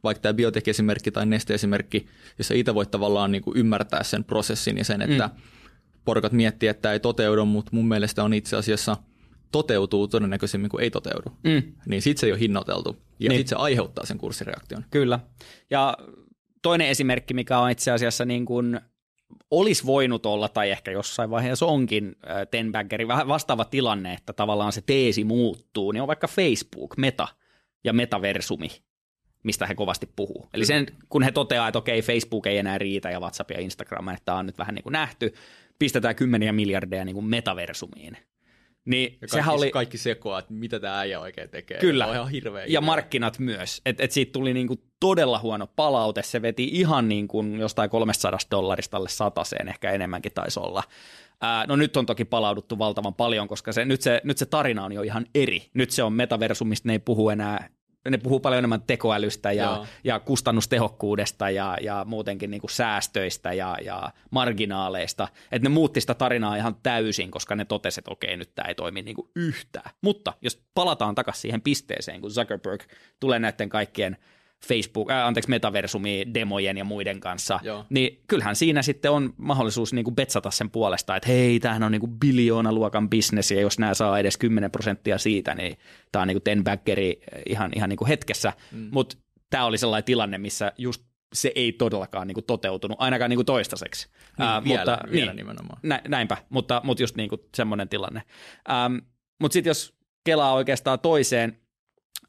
vaikka 0.04 0.22
tämä 0.22 0.34
biotech-esimerkki 0.34 1.10
tai 1.10 1.26
neste-esimerkki, 1.26 2.06
jos 2.38 2.48
sä 2.48 2.54
itse 2.54 2.74
voit 2.74 2.90
tavallaan 2.90 3.32
niin 3.32 3.42
kuin 3.42 3.56
ymmärtää 3.56 4.02
sen 4.02 4.24
prosessin 4.24 4.78
ja 4.78 4.84
sen, 4.84 5.02
että 5.02 5.26
mm. 5.26 5.42
porukat 6.04 6.32
miettii, 6.32 6.68
että 6.68 6.82
tämä 6.82 6.92
ei 6.92 7.00
toteudu, 7.00 7.44
mutta 7.44 7.70
mun 7.74 7.88
mielestä 7.88 8.24
on 8.24 8.34
itse 8.34 8.56
asiassa 8.56 8.96
toteutuu 9.52 10.08
todennäköisemmin 10.08 10.70
kuin 10.70 10.82
ei 10.82 10.90
toteudu, 10.90 11.30
mm. 11.44 11.62
niin 11.86 12.02
sitten 12.02 12.20
se 12.20 12.26
ei 12.26 12.32
ole 12.32 12.40
hinnoiteltu 12.40 12.96
ja 13.18 13.28
niin. 13.28 13.38
sitten 13.38 13.58
se 13.58 13.62
aiheuttaa 13.62 14.06
sen 14.06 14.18
kurssireaktion. 14.18 14.84
Kyllä. 14.90 15.20
Ja 15.70 15.96
toinen 16.62 16.88
esimerkki, 16.88 17.34
mikä 17.34 17.58
on 17.58 17.70
itse 17.70 17.90
asiassa 17.90 18.24
niin 18.24 18.44
kuin 18.44 18.80
olisi 19.50 19.86
voinut 19.86 20.26
olla, 20.26 20.48
tai 20.48 20.70
ehkä 20.70 20.90
jossain 20.90 21.30
vaiheessa 21.30 21.66
onkin 21.66 22.16
äh, 22.30 22.46
Tenbaggerin 22.50 23.08
vähän 23.08 23.28
vastaava 23.28 23.64
tilanne, 23.64 24.12
että 24.12 24.32
tavallaan 24.32 24.72
se 24.72 24.80
teesi 24.86 25.24
muuttuu, 25.24 25.92
niin 25.92 26.02
on 26.02 26.08
vaikka 26.08 26.28
Facebook, 26.28 26.96
Meta 26.96 27.28
ja 27.84 27.92
metaversumi, 27.92 28.68
mistä 29.42 29.66
he 29.66 29.74
kovasti 29.74 30.08
puhuu. 30.16 30.48
Eli 30.54 30.66
sen, 30.66 30.86
kun 31.08 31.22
he 31.22 31.32
toteaa, 31.32 31.68
että 31.68 31.78
okei, 31.78 32.02
Facebook 32.02 32.46
ei 32.46 32.58
enää 32.58 32.78
riitä 32.78 33.10
ja 33.10 33.20
WhatsApp 33.20 33.50
ja 33.50 33.60
Instagram, 33.60 34.08
että 34.08 34.24
tämä 34.24 34.38
on 34.38 34.46
nyt 34.46 34.58
vähän 34.58 34.74
niin 34.74 34.82
kuin 34.82 34.92
nähty, 34.92 35.34
pistetään 35.78 36.16
kymmeniä 36.16 36.52
miljardeja 36.52 37.04
niin 37.04 37.14
kuin 37.14 37.26
metaversumiin. 37.26 38.16
Niin 38.86 39.12
ja 39.12 39.18
kaikki, 39.18 39.28
sehän 39.36 39.54
oli... 39.54 39.70
kaikki 39.70 39.98
sekoaa, 39.98 40.38
että 40.38 40.54
mitä 40.54 40.80
tämä 40.80 40.98
äijä 40.98 41.20
oikein 41.20 41.50
tekee. 41.50 41.78
Kyllä. 41.78 42.06
On 42.06 42.14
ihan 42.14 42.30
hirveä 42.30 42.64
ja 42.68 42.80
markkinat 42.80 43.38
myös. 43.38 43.82
Et, 43.86 44.00
et 44.00 44.12
siitä 44.12 44.32
tuli 44.32 44.54
niinku 44.54 44.76
todella 45.00 45.38
huono 45.38 45.66
palaute. 45.66 46.22
Se 46.22 46.42
veti 46.42 46.64
ihan 46.72 47.08
niin 47.08 47.28
kuin 47.28 47.58
jostain 47.58 47.90
300 47.90 48.38
dollarista 48.50 48.96
alle 48.96 49.08
sataseen, 49.08 49.68
ehkä 49.68 49.90
enemmänkin 49.90 50.32
taisi 50.32 50.60
olla. 50.60 50.82
Ää, 51.40 51.66
no 51.66 51.76
nyt 51.76 51.96
on 51.96 52.06
toki 52.06 52.24
palauduttu 52.24 52.78
valtavan 52.78 53.14
paljon, 53.14 53.48
koska 53.48 53.72
se, 53.72 53.84
nyt, 53.84 54.02
se, 54.02 54.20
nyt 54.24 54.38
se 54.38 54.46
tarina 54.46 54.84
on 54.84 54.92
jo 54.92 55.02
ihan 55.02 55.26
eri. 55.34 55.70
Nyt 55.74 55.90
se 55.90 56.02
on 56.02 56.12
metaversum, 56.12 56.68
mistä 56.68 56.88
ne 56.88 56.92
ei 56.92 56.98
puhu 56.98 57.30
enää 57.30 57.68
ne 58.10 58.18
puhuu 58.18 58.40
paljon 58.40 58.58
enemmän 58.58 58.82
tekoälystä 58.86 59.52
ja, 59.52 59.86
ja 60.04 60.20
kustannustehokkuudesta 60.20 61.50
ja, 61.50 61.76
ja 61.80 62.04
muutenkin 62.08 62.50
niin 62.50 62.60
kuin 62.60 62.70
säästöistä 62.70 63.52
ja, 63.52 63.76
ja 63.84 64.12
marginaaleista. 64.30 65.28
Että 65.52 65.68
ne 65.68 65.74
muutti 65.74 66.00
sitä 66.00 66.14
tarinaa 66.14 66.56
ihan 66.56 66.76
täysin, 66.82 67.30
koska 67.30 67.56
ne 67.56 67.64
totesivat, 67.64 67.98
että 67.98 68.12
okei, 68.12 68.36
nyt 68.36 68.54
tämä 68.54 68.68
ei 68.68 68.74
toimi 68.74 69.02
niin 69.02 69.16
kuin 69.16 69.30
yhtään. 69.36 69.90
Mutta 70.02 70.32
jos 70.42 70.62
palataan 70.74 71.14
takaisin 71.14 71.42
siihen 71.42 71.62
pisteeseen, 71.62 72.20
kun 72.20 72.30
Zuckerberg 72.30 72.82
tulee 73.20 73.38
näiden 73.38 73.68
kaikkien– 73.68 74.16
Facebook, 74.68 75.10
äh, 75.10 75.26
anteeksi, 75.26 75.50
metaversumi 75.50 76.26
demojen 76.34 76.78
ja 76.78 76.84
muiden 76.84 77.20
kanssa, 77.20 77.60
Joo. 77.62 77.84
niin 77.90 78.22
kyllähän 78.26 78.56
siinä 78.56 78.82
sitten 78.82 79.10
on 79.10 79.34
mahdollisuus 79.36 79.92
niin 79.92 80.04
kuin 80.04 80.14
betsata 80.14 80.50
sen 80.50 80.70
puolesta, 80.70 81.16
että 81.16 81.28
hei, 81.28 81.60
tämähän 81.60 81.82
on 81.82 81.92
niin 81.92 82.00
kuin 82.00 82.18
biljoona 82.20 82.72
luokan 82.72 83.10
bisnes, 83.10 83.50
ja 83.50 83.60
jos 83.60 83.78
nämä 83.78 83.94
saa 83.94 84.18
edes 84.18 84.36
10 84.36 84.70
prosenttia 84.70 85.18
siitä, 85.18 85.54
niin 85.54 85.78
tämä 86.12 86.22
on 86.22 86.28
niin 86.28 86.34
kuin 86.34 86.42
ten 86.42 86.64
backeri 86.64 87.20
ihan, 87.48 87.70
ihan 87.76 87.88
niin 87.88 87.96
kuin 87.96 88.08
hetkessä, 88.08 88.52
mm. 88.72 88.88
mutta 88.90 89.16
tämä 89.50 89.64
oli 89.64 89.78
sellainen 89.78 90.04
tilanne, 90.04 90.38
missä 90.38 90.72
just 90.78 91.02
se 91.32 91.52
ei 91.54 91.72
todellakaan 91.72 92.26
niin 92.26 92.34
kuin 92.34 92.44
toteutunut, 92.44 92.96
ainakaan 93.00 93.28
niin 93.30 93.38
kuin 93.38 93.46
toistaiseksi. 93.46 94.08
Niin, 94.38 94.48
äh, 94.48 94.64
vielä, 94.64 94.78
mutta, 94.78 94.98
vielä 95.10 95.32
niin, 95.32 95.36
nimenomaan. 95.36 95.78
Nä, 95.82 96.02
näinpä, 96.08 96.36
mutta, 96.48 96.80
mutta 96.84 97.02
just 97.02 97.16
niin 97.16 97.28
kuin 97.28 97.40
semmoinen 97.56 97.88
tilanne. 97.88 98.22
Ähm, 98.70 98.96
mutta 99.40 99.52
sitten 99.52 99.70
jos 99.70 99.96
kelaa 100.24 100.52
oikeastaan 100.52 101.00
toiseen, 101.00 101.58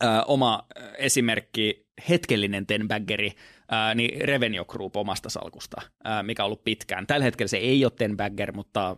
äh, 0.04 0.24
oma 0.28 0.68
esimerkki 0.98 1.87
hetkellinen 2.10 2.68
tenbaggeri, 2.68 3.32
ää, 3.72 3.96
niin 3.96 4.22
Revenue 4.22 4.66
Group 4.66 4.98
omasta 4.98 5.30
salkusta, 5.30 5.82
ää, 6.04 6.24
mikä 6.24 6.44
on 6.44 6.46
ollut 6.46 6.64
pitkään. 6.64 7.08
Tällä 7.08 7.24
hetkellä 7.24 7.48
se 7.48 7.58
ei 7.58 7.86
ole 7.86 7.92
tenbagger, 7.98 8.52
mutta 8.52 8.96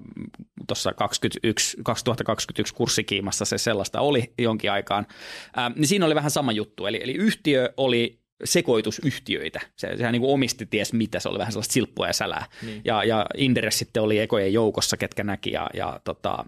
tuossa 0.67 0.93
2021 0.93 2.73
kurssikiimassa 2.73 3.45
se 3.45 3.57
sellaista 3.57 4.01
oli 4.01 4.33
jonkin 4.37 4.71
aikaan. 4.71 5.07
Ää, 5.55 5.71
niin 5.75 5.87
siinä 5.87 6.05
oli 6.05 6.15
vähän 6.15 6.31
sama 6.31 6.51
juttu, 6.51 6.85
eli, 6.85 6.99
eli 7.03 7.13
yhtiö 7.13 7.73
oli 7.77 8.19
sekoitusyhtiöitä. 8.43 9.59
Se, 9.75 9.97
sehän 9.97 10.11
niin 10.11 10.21
kuin 10.21 10.33
omisti 10.33 10.65
ties 10.65 10.93
mitä, 10.93 11.19
se 11.19 11.29
oli 11.29 11.37
vähän 11.37 11.51
sellaista 11.51 11.73
silppua 11.73 12.07
ja 12.07 12.13
sälää. 12.13 12.45
Niin. 12.65 12.81
Ja, 12.85 13.03
ja 13.03 13.25
Inderes 13.37 13.79
sitten 13.79 14.03
oli 14.03 14.19
ekojen 14.19 14.53
joukossa, 14.53 14.97
ketkä 14.97 15.23
näki, 15.23 15.51
ja, 15.51 15.69
ja 15.73 15.99
tota, 16.03 16.45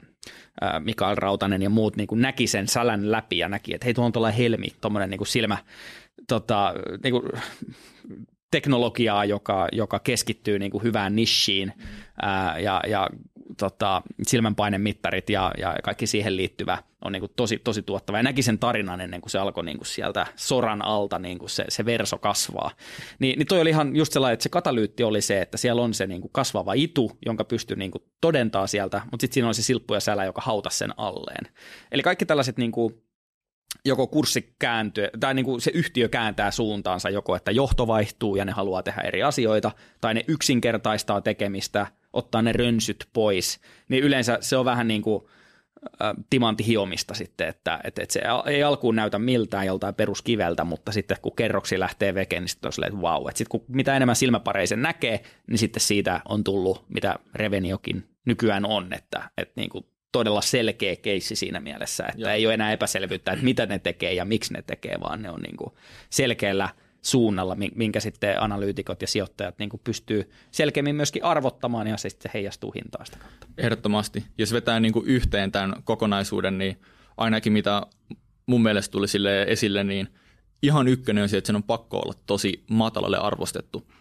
Mikael 0.79 1.15
Rautanen 1.15 1.61
ja 1.61 1.69
muut 1.69 1.97
niin 1.97 2.07
kuin 2.07 2.21
näki 2.21 2.47
sen 2.47 2.67
sälän 2.67 3.11
läpi 3.11 3.37
ja 3.37 3.49
näki, 3.49 3.73
että 3.73 3.85
hei, 3.85 3.93
tuo 3.93 4.05
on 4.05 4.11
tuolla 4.11 4.31
helmi, 4.31 4.67
tuommoinen 4.81 5.09
niin 5.09 5.27
silmä, 5.27 5.57
tota, 6.31 6.73
niin 7.03 7.11
kuin, 7.11 7.23
teknologiaa, 8.51 9.25
joka, 9.25 9.67
joka 9.71 9.99
keskittyy 9.99 10.59
niin 10.59 10.71
kuin 10.71 10.83
hyvään 10.83 11.15
nishiin 11.15 11.73
ää, 12.21 12.59
ja, 12.59 12.81
ja 12.87 13.09
tota, 13.57 14.01
silmänpainemittarit 14.27 15.29
ja, 15.29 15.51
ja 15.57 15.75
kaikki 15.83 16.07
siihen 16.07 16.37
liittyvä 16.37 16.77
on 17.05 17.11
niin 17.11 17.19
kuin 17.19 17.31
tosi, 17.35 17.59
tosi 17.63 17.81
tuottava. 17.81 18.17
Ja 18.17 18.23
näki 18.23 18.41
sen 18.41 18.59
tarinan 18.59 19.01
ennen 19.01 19.21
kuin 19.21 19.31
se 19.31 19.39
alkoi 19.39 19.65
niin 19.65 19.77
kuin 19.77 19.87
sieltä 19.87 20.25
soran 20.35 20.85
alta 20.85 21.19
niin 21.19 21.39
kuin 21.39 21.49
se, 21.49 21.65
se 21.69 21.85
verso 21.85 22.17
kasvaa. 22.17 22.71
Ni, 23.19 23.35
niin 23.37 23.47
toi 23.47 23.61
oli 23.61 23.69
ihan 23.69 23.95
just 23.95 24.13
sellainen, 24.13 24.33
että 24.33 24.43
se 24.43 24.49
katalyytti 24.49 25.03
oli 25.03 25.21
se, 25.21 25.41
että 25.41 25.57
siellä 25.57 25.81
on 25.81 25.93
se 25.93 26.07
niin 26.07 26.21
kuin 26.21 26.31
kasvava 26.33 26.73
itu, 26.73 27.11
jonka 27.25 27.43
pystyy 27.43 27.77
niin 27.77 27.91
kuin 27.91 28.03
todentaa 28.21 28.67
sieltä, 28.67 29.01
mutta 29.11 29.23
sitten 29.23 29.33
siinä 29.33 29.47
on 29.47 29.55
se 29.55 29.63
silppu 29.63 29.93
ja 29.93 29.99
sälä, 29.99 30.25
joka 30.25 30.41
hautasi 30.41 30.77
sen 30.77 30.93
alleen. 30.97 31.53
Eli 31.91 32.01
kaikki 32.01 32.25
tällaiset 32.25 32.57
niin 32.57 32.71
kuin 32.71 33.01
joko 33.85 34.07
kurssi 34.07 34.55
kääntyy, 34.59 35.07
tai 35.19 35.33
niin 35.33 35.45
kuin 35.45 35.61
se 35.61 35.71
yhtiö 35.73 36.09
kääntää 36.09 36.51
suuntaansa 36.51 37.09
joko, 37.09 37.35
että 37.35 37.51
johto 37.51 37.87
vaihtuu 37.87 38.35
ja 38.35 38.45
ne 38.45 38.51
haluaa 38.51 38.83
tehdä 38.83 39.01
eri 39.01 39.23
asioita, 39.23 39.71
tai 40.01 40.13
ne 40.13 40.25
yksinkertaistaa 40.27 41.21
tekemistä, 41.21 41.87
ottaa 42.13 42.41
ne 42.41 42.51
rönsyt 42.51 43.09
pois, 43.13 43.59
niin 43.89 44.03
yleensä 44.03 44.37
se 44.41 44.57
on 44.57 44.65
vähän 44.65 44.87
niin 44.87 45.01
kuin 45.01 45.23
timanttihiomista 46.29 47.13
sitten, 47.13 47.47
että, 47.47 47.79
että, 47.83 48.01
että 48.01 48.13
se 48.13 48.21
ei 48.45 48.63
alkuun 48.63 48.95
näytä 48.95 49.19
miltään 49.19 49.65
joltain 49.65 49.95
peruskiveltä, 49.95 50.63
mutta 50.63 50.91
sitten 50.91 51.17
kun 51.21 51.35
kerroksi 51.35 51.79
lähtee 51.79 52.13
vekeen, 52.13 52.43
niin 52.43 52.49
sitten 52.49 52.67
on 52.69 52.73
silleen, 52.73 52.93
että 52.93 53.01
vau, 53.01 53.27
että 53.27 53.37
sitten 53.37 53.59
kun 53.59 53.75
mitä 53.75 53.95
enemmän 53.95 54.15
silmäpareisen 54.15 54.81
näkee, 54.81 55.23
niin 55.47 55.57
sitten 55.57 55.81
siitä 55.81 56.21
on 56.29 56.43
tullut, 56.43 56.85
mitä 56.89 57.15
Reveniokin 57.35 58.03
nykyään 58.25 58.65
on, 58.65 58.93
että, 58.93 59.29
että 59.37 59.53
niin 59.55 59.69
kuin 59.69 59.85
todella 60.11 60.41
selkeä 60.41 60.95
keissi 60.95 61.35
siinä 61.35 61.59
mielessä, 61.59 62.05
että 62.05 62.21
Joo. 62.21 62.31
ei 62.31 62.45
ole 62.45 62.53
enää 62.53 62.71
epäselvyyttä, 62.71 63.31
että 63.31 63.45
mitä 63.45 63.65
ne 63.65 63.79
tekee 63.79 64.13
ja 64.13 64.25
miksi 64.25 64.53
ne 64.53 64.61
tekee, 64.61 64.97
vaan 65.01 65.21
ne 65.21 65.29
on 65.29 65.41
niin 65.41 65.57
kuin 65.57 65.73
selkeällä 66.09 66.69
suunnalla, 67.01 67.57
minkä 67.75 67.99
sitten 67.99 68.41
analyytikot 68.41 69.01
ja 69.01 69.07
sijoittajat 69.07 69.59
niin 69.59 69.69
kuin 69.69 69.81
pystyy 69.83 70.31
selkeämmin 70.51 70.95
myöskin 70.95 71.23
arvottamaan 71.23 71.87
ja 71.87 71.97
se 71.97 72.09
sitten 72.09 72.31
heijastuu 72.33 72.71
hintaan 72.71 73.05
sitä 73.05 73.17
kautta. 73.17 73.47
Ehdottomasti. 73.57 74.25
Jos 74.37 74.53
vetää 74.53 74.79
niin 74.79 74.93
kuin 74.93 75.05
yhteen 75.05 75.51
tämän 75.51 75.73
kokonaisuuden, 75.83 76.57
niin 76.57 76.81
ainakin 77.17 77.53
mitä 77.53 77.81
mun 78.45 78.63
mielestä 78.63 78.91
tuli 78.91 79.07
sille 79.07 79.43
esille, 79.43 79.83
niin 79.83 80.07
ihan 80.63 80.87
ykkönen 80.87 81.23
on 81.23 81.29
se, 81.29 81.37
että 81.37 81.47
sen 81.47 81.55
on 81.55 81.63
pakko 81.63 81.99
olla 81.99 82.13
tosi 82.25 82.63
matalalle 82.69 83.17
arvostettu, 83.17 83.91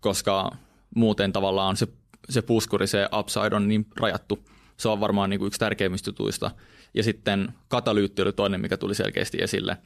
koska 0.00 0.56
muuten 0.94 1.32
tavallaan 1.32 1.76
se, 1.76 1.88
se 2.28 2.42
puskuri, 2.42 2.86
se 2.86 3.08
upside 3.18 3.56
on 3.56 3.68
niin 3.68 3.86
rajattu– 4.00 4.38
se 4.76 4.88
on 4.88 5.00
varmaan 5.00 5.30
niin 5.30 5.38
kuin 5.38 5.46
yksi 5.46 5.60
tärkeimmistä 5.60 6.08
jutuista. 6.08 6.50
Ja 6.94 7.02
sitten 7.02 7.48
katalyytti 7.68 8.22
oli 8.22 8.32
toinen, 8.32 8.60
mikä 8.60 8.76
tuli 8.76 8.94
selkeästi 8.94 9.38
esille. 9.40 9.76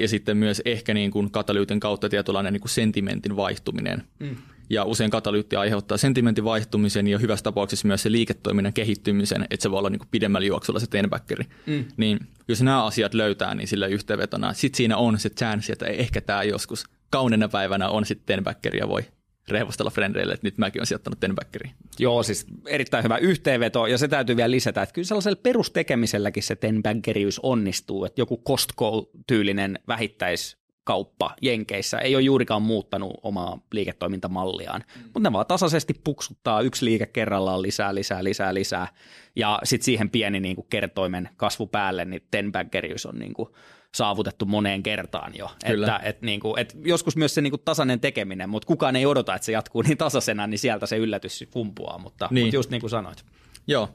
Ja 0.00 0.08
sitten 0.08 0.36
myös 0.36 0.62
ehkä 0.64 0.94
niin 0.94 1.10
kuin 1.10 1.30
katalyytin 1.30 1.80
kautta 1.80 2.08
tietynlainen 2.08 2.52
niin 2.52 2.60
kuin 2.60 2.70
sentimentin 2.70 3.36
vaihtuminen. 3.36 4.02
Mm. 4.18 4.36
Ja 4.70 4.84
usein 4.84 5.10
katalyytti 5.10 5.56
aiheuttaa 5.56 5.98
sentimentin 5.98 6.44
vaihtumisen 6.44 7.06
ja 7.06 7.18
hyvässä 7.18 7.42
tapauksessa 7.42 7.88
myös 7.88 8.02
se 8.02 8.12
liiketoiminnan 8.12 8.72
kehittymisen, 8.72 9.46
että 9.50 9.62
se 9.62 9.70
voi 9.70 9.78
olla 9.78 9.90
niin 9.90 9.98
kuin 9.98 10.08
pidemmällä 10.10 10.46
juoksulla 10.46 10.80
se 10.80 10.86
tenbackeri. 10.86 11.44
Mm. 11.66 11.84
Niin 11.96 12.18
jos 12.48 12.62
nämä 12.62 12.84
asiat 12.84 13.14
löytää, 13.14 13.54
niin 13.54 13.68
sillä 13.68 13.86
yhteenvetona, 13.86 14.52
sitten 14.52 14.76
siinä 14.76 14.96
on 14.96 15.18
se 15.18 15.30
chance, 15.30 15.72
että 15.72 15.86
ehkä 15.86 16.20
tämä 16.20 16.42
joskus 16.42 16.84
kaunena 17.10 17.48
päivänä 17.48 17.88
on 17.88 18.04
sitten 18.04 18.44
ja 18.80 18.88
voi 18.88 19.02
rehvostella 19.50 19.90
frendeille, 19.90 20.34
että 20.34 20.46
nyt 20.46 20.58
mäkin 20.58 20.80
olen 20.80 20.86
sijoittanut 20.86 21.20
tenbackeriin. 21.20 21.74
Joo, 21.98 22.22
siis 22.22 22.46
erittäin 22.66 23.04
hyvä 23.04 23.16
yhteenveto, 23.16 23.86
ja 23.86 23.98
se 23.98 24.08
täytyy 24.08 24.36
vielä 24.36 24.50
lisätä, 24.50 24.82
että 24.82 24.92
kyllä 24.92 25.06
sellaisella 25.06 25.40
perustekemiselläkin 25.42 26.42
se 26.42 26.56
tenbackeriys 26.56 27.38
onnistuu, 27.38 28.04
että 28.04 28.20
joku 28.20 28.42
Costco-tyylinen 28.48 29.78
vähittäis 29.88 30.58
kauppa 30.84 31.34
Jenkeissä 31.42 31.98
ei 31.98 32.16
ole 32.16 32.22
juurikaan 32.22 32.62
muuttanut 32.62 33.20
omaa 33.22 33.60
liiketoimintamalliaan, 33.72 34.84
mm. 34.96 35.02
mutta 35.02 35.20
ne 35.20 35.32
vaan 35.32 35.46
tasaisesti 35.46 35.94
puksuttaa 36.04 36.60
yksi 36.60 36.84
liike 36.84 37.06
kerrallaan 37.06 37.62
lisää, 37.62 37.94
lisää, 37.94 38.24
lisää, 38.24 38.54
lisää, 38.54 38.88
ja 39.36 39.58
sitten 39.64 39.84
siihen 39.84 40.10
pieni 40.10 40.40
niin 40.40 40.56
kuin 40.56 40.66
kertoimen 40.70 41.28
kasvu 41.36 41.66
päälle, 41.66 42.04
niin 42.04 42.22
tenbaggeriys 42.30 43.06
on 43.06 43.18
niin 43.18 43.34
kuin 43.34 43.48
saavutettu 43.96 44.44
moneen 44.44 44.82
kertaan 44.82 45.34
jo. 45.34 45.50
Kyllä. 45.66 45.86
Että, 45.86 46.08
et, 46.08 46.22
niin 46.22 46.40
kuin, 46.40 46.58
et 46.58 46.76
joskus 46.84 47.16
myös 47.16 47.34
se 47.34 47.40
niin 47.40 47.50
kuin 47.50 47.62
tasainen 47.64 48.00
tekeminen, 48.00 48.50
mutta 48.50 48.66
kukaan 48.66 48.96
ei 48.96 49.06
odota, 49.06 49.34
että 49.34 49.46
se 49.46 49.52
jatkuu 49.52 49.82
niin 49.82 49.98
tasaisena, 49.98 50.46
niin 50.46 50.58
sieltä 50.58 50.86
se 50.86 50.96
yllätys 50.96 51.44
kumpuaa, 51.50 51.98
mutta, 51.98 52.28
niin. 52.30 52.46
mutta 52.46 52.56
just 52.56 52.70
niin 52.70 52.80
kuin 52.80 52.90
sanoit. 52.90 53.24
Joo. 53.66 53.88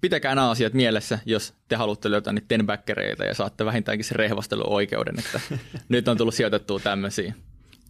Pitäkää 0.00 0.34
nämä 0.34 0.50
asiat 0.50 0.72
mielessä, 0.72 1.18
jos 1.26 1.54
te 1.68 1.76
haluatte 1.76 2.10
löytää 2.10 2.32
niitä 2.32 2.48
tenbackereita 2.48 3.24
ja 3.24 3.34
saatte 3.34 3.64
vähintäänkin 3.64 4.04
se 4.04 4.14
oikeuden, 4.64 5.18
että 5.18 5.40
nyt 5.88 6.08
on 6.08 6.16
tullut 6.16 6.34
sijoitettua 6.34 6.80
tämmöisiä. 6.80 7.34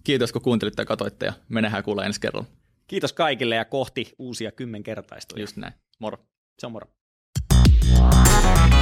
Kiitos 0.04 0.32
kun 0.32 0.42
kuuntelitte 0.42 0.82
ja 0.82 0.86
katsoitte 0.86 1.26
ja 1.26 1.32
me 1.48 1.62
nähdään 1.62 1.84
kuulla 1.84 2.04
ensi 2.04 2.20
kerralla. 2.20 2.46
Kiitos 2.86 3.12
kaikille 3.12 3.54
ja 3.54 3.64
kohti 3.64 4.14
uusia 4.18 4.52
kymmenkertaistuja. 4.52 5.42
Just 5.42 5.56
näin. 5.56 5.72
Moro. 5.98 6.18
Se 6.58 6.66
on 6.66 6.72
moro. 6.72 6.86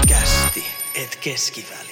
Kästi, 0.09 0.64
et 0.94 1.18
keskiväli. 1.25 1.92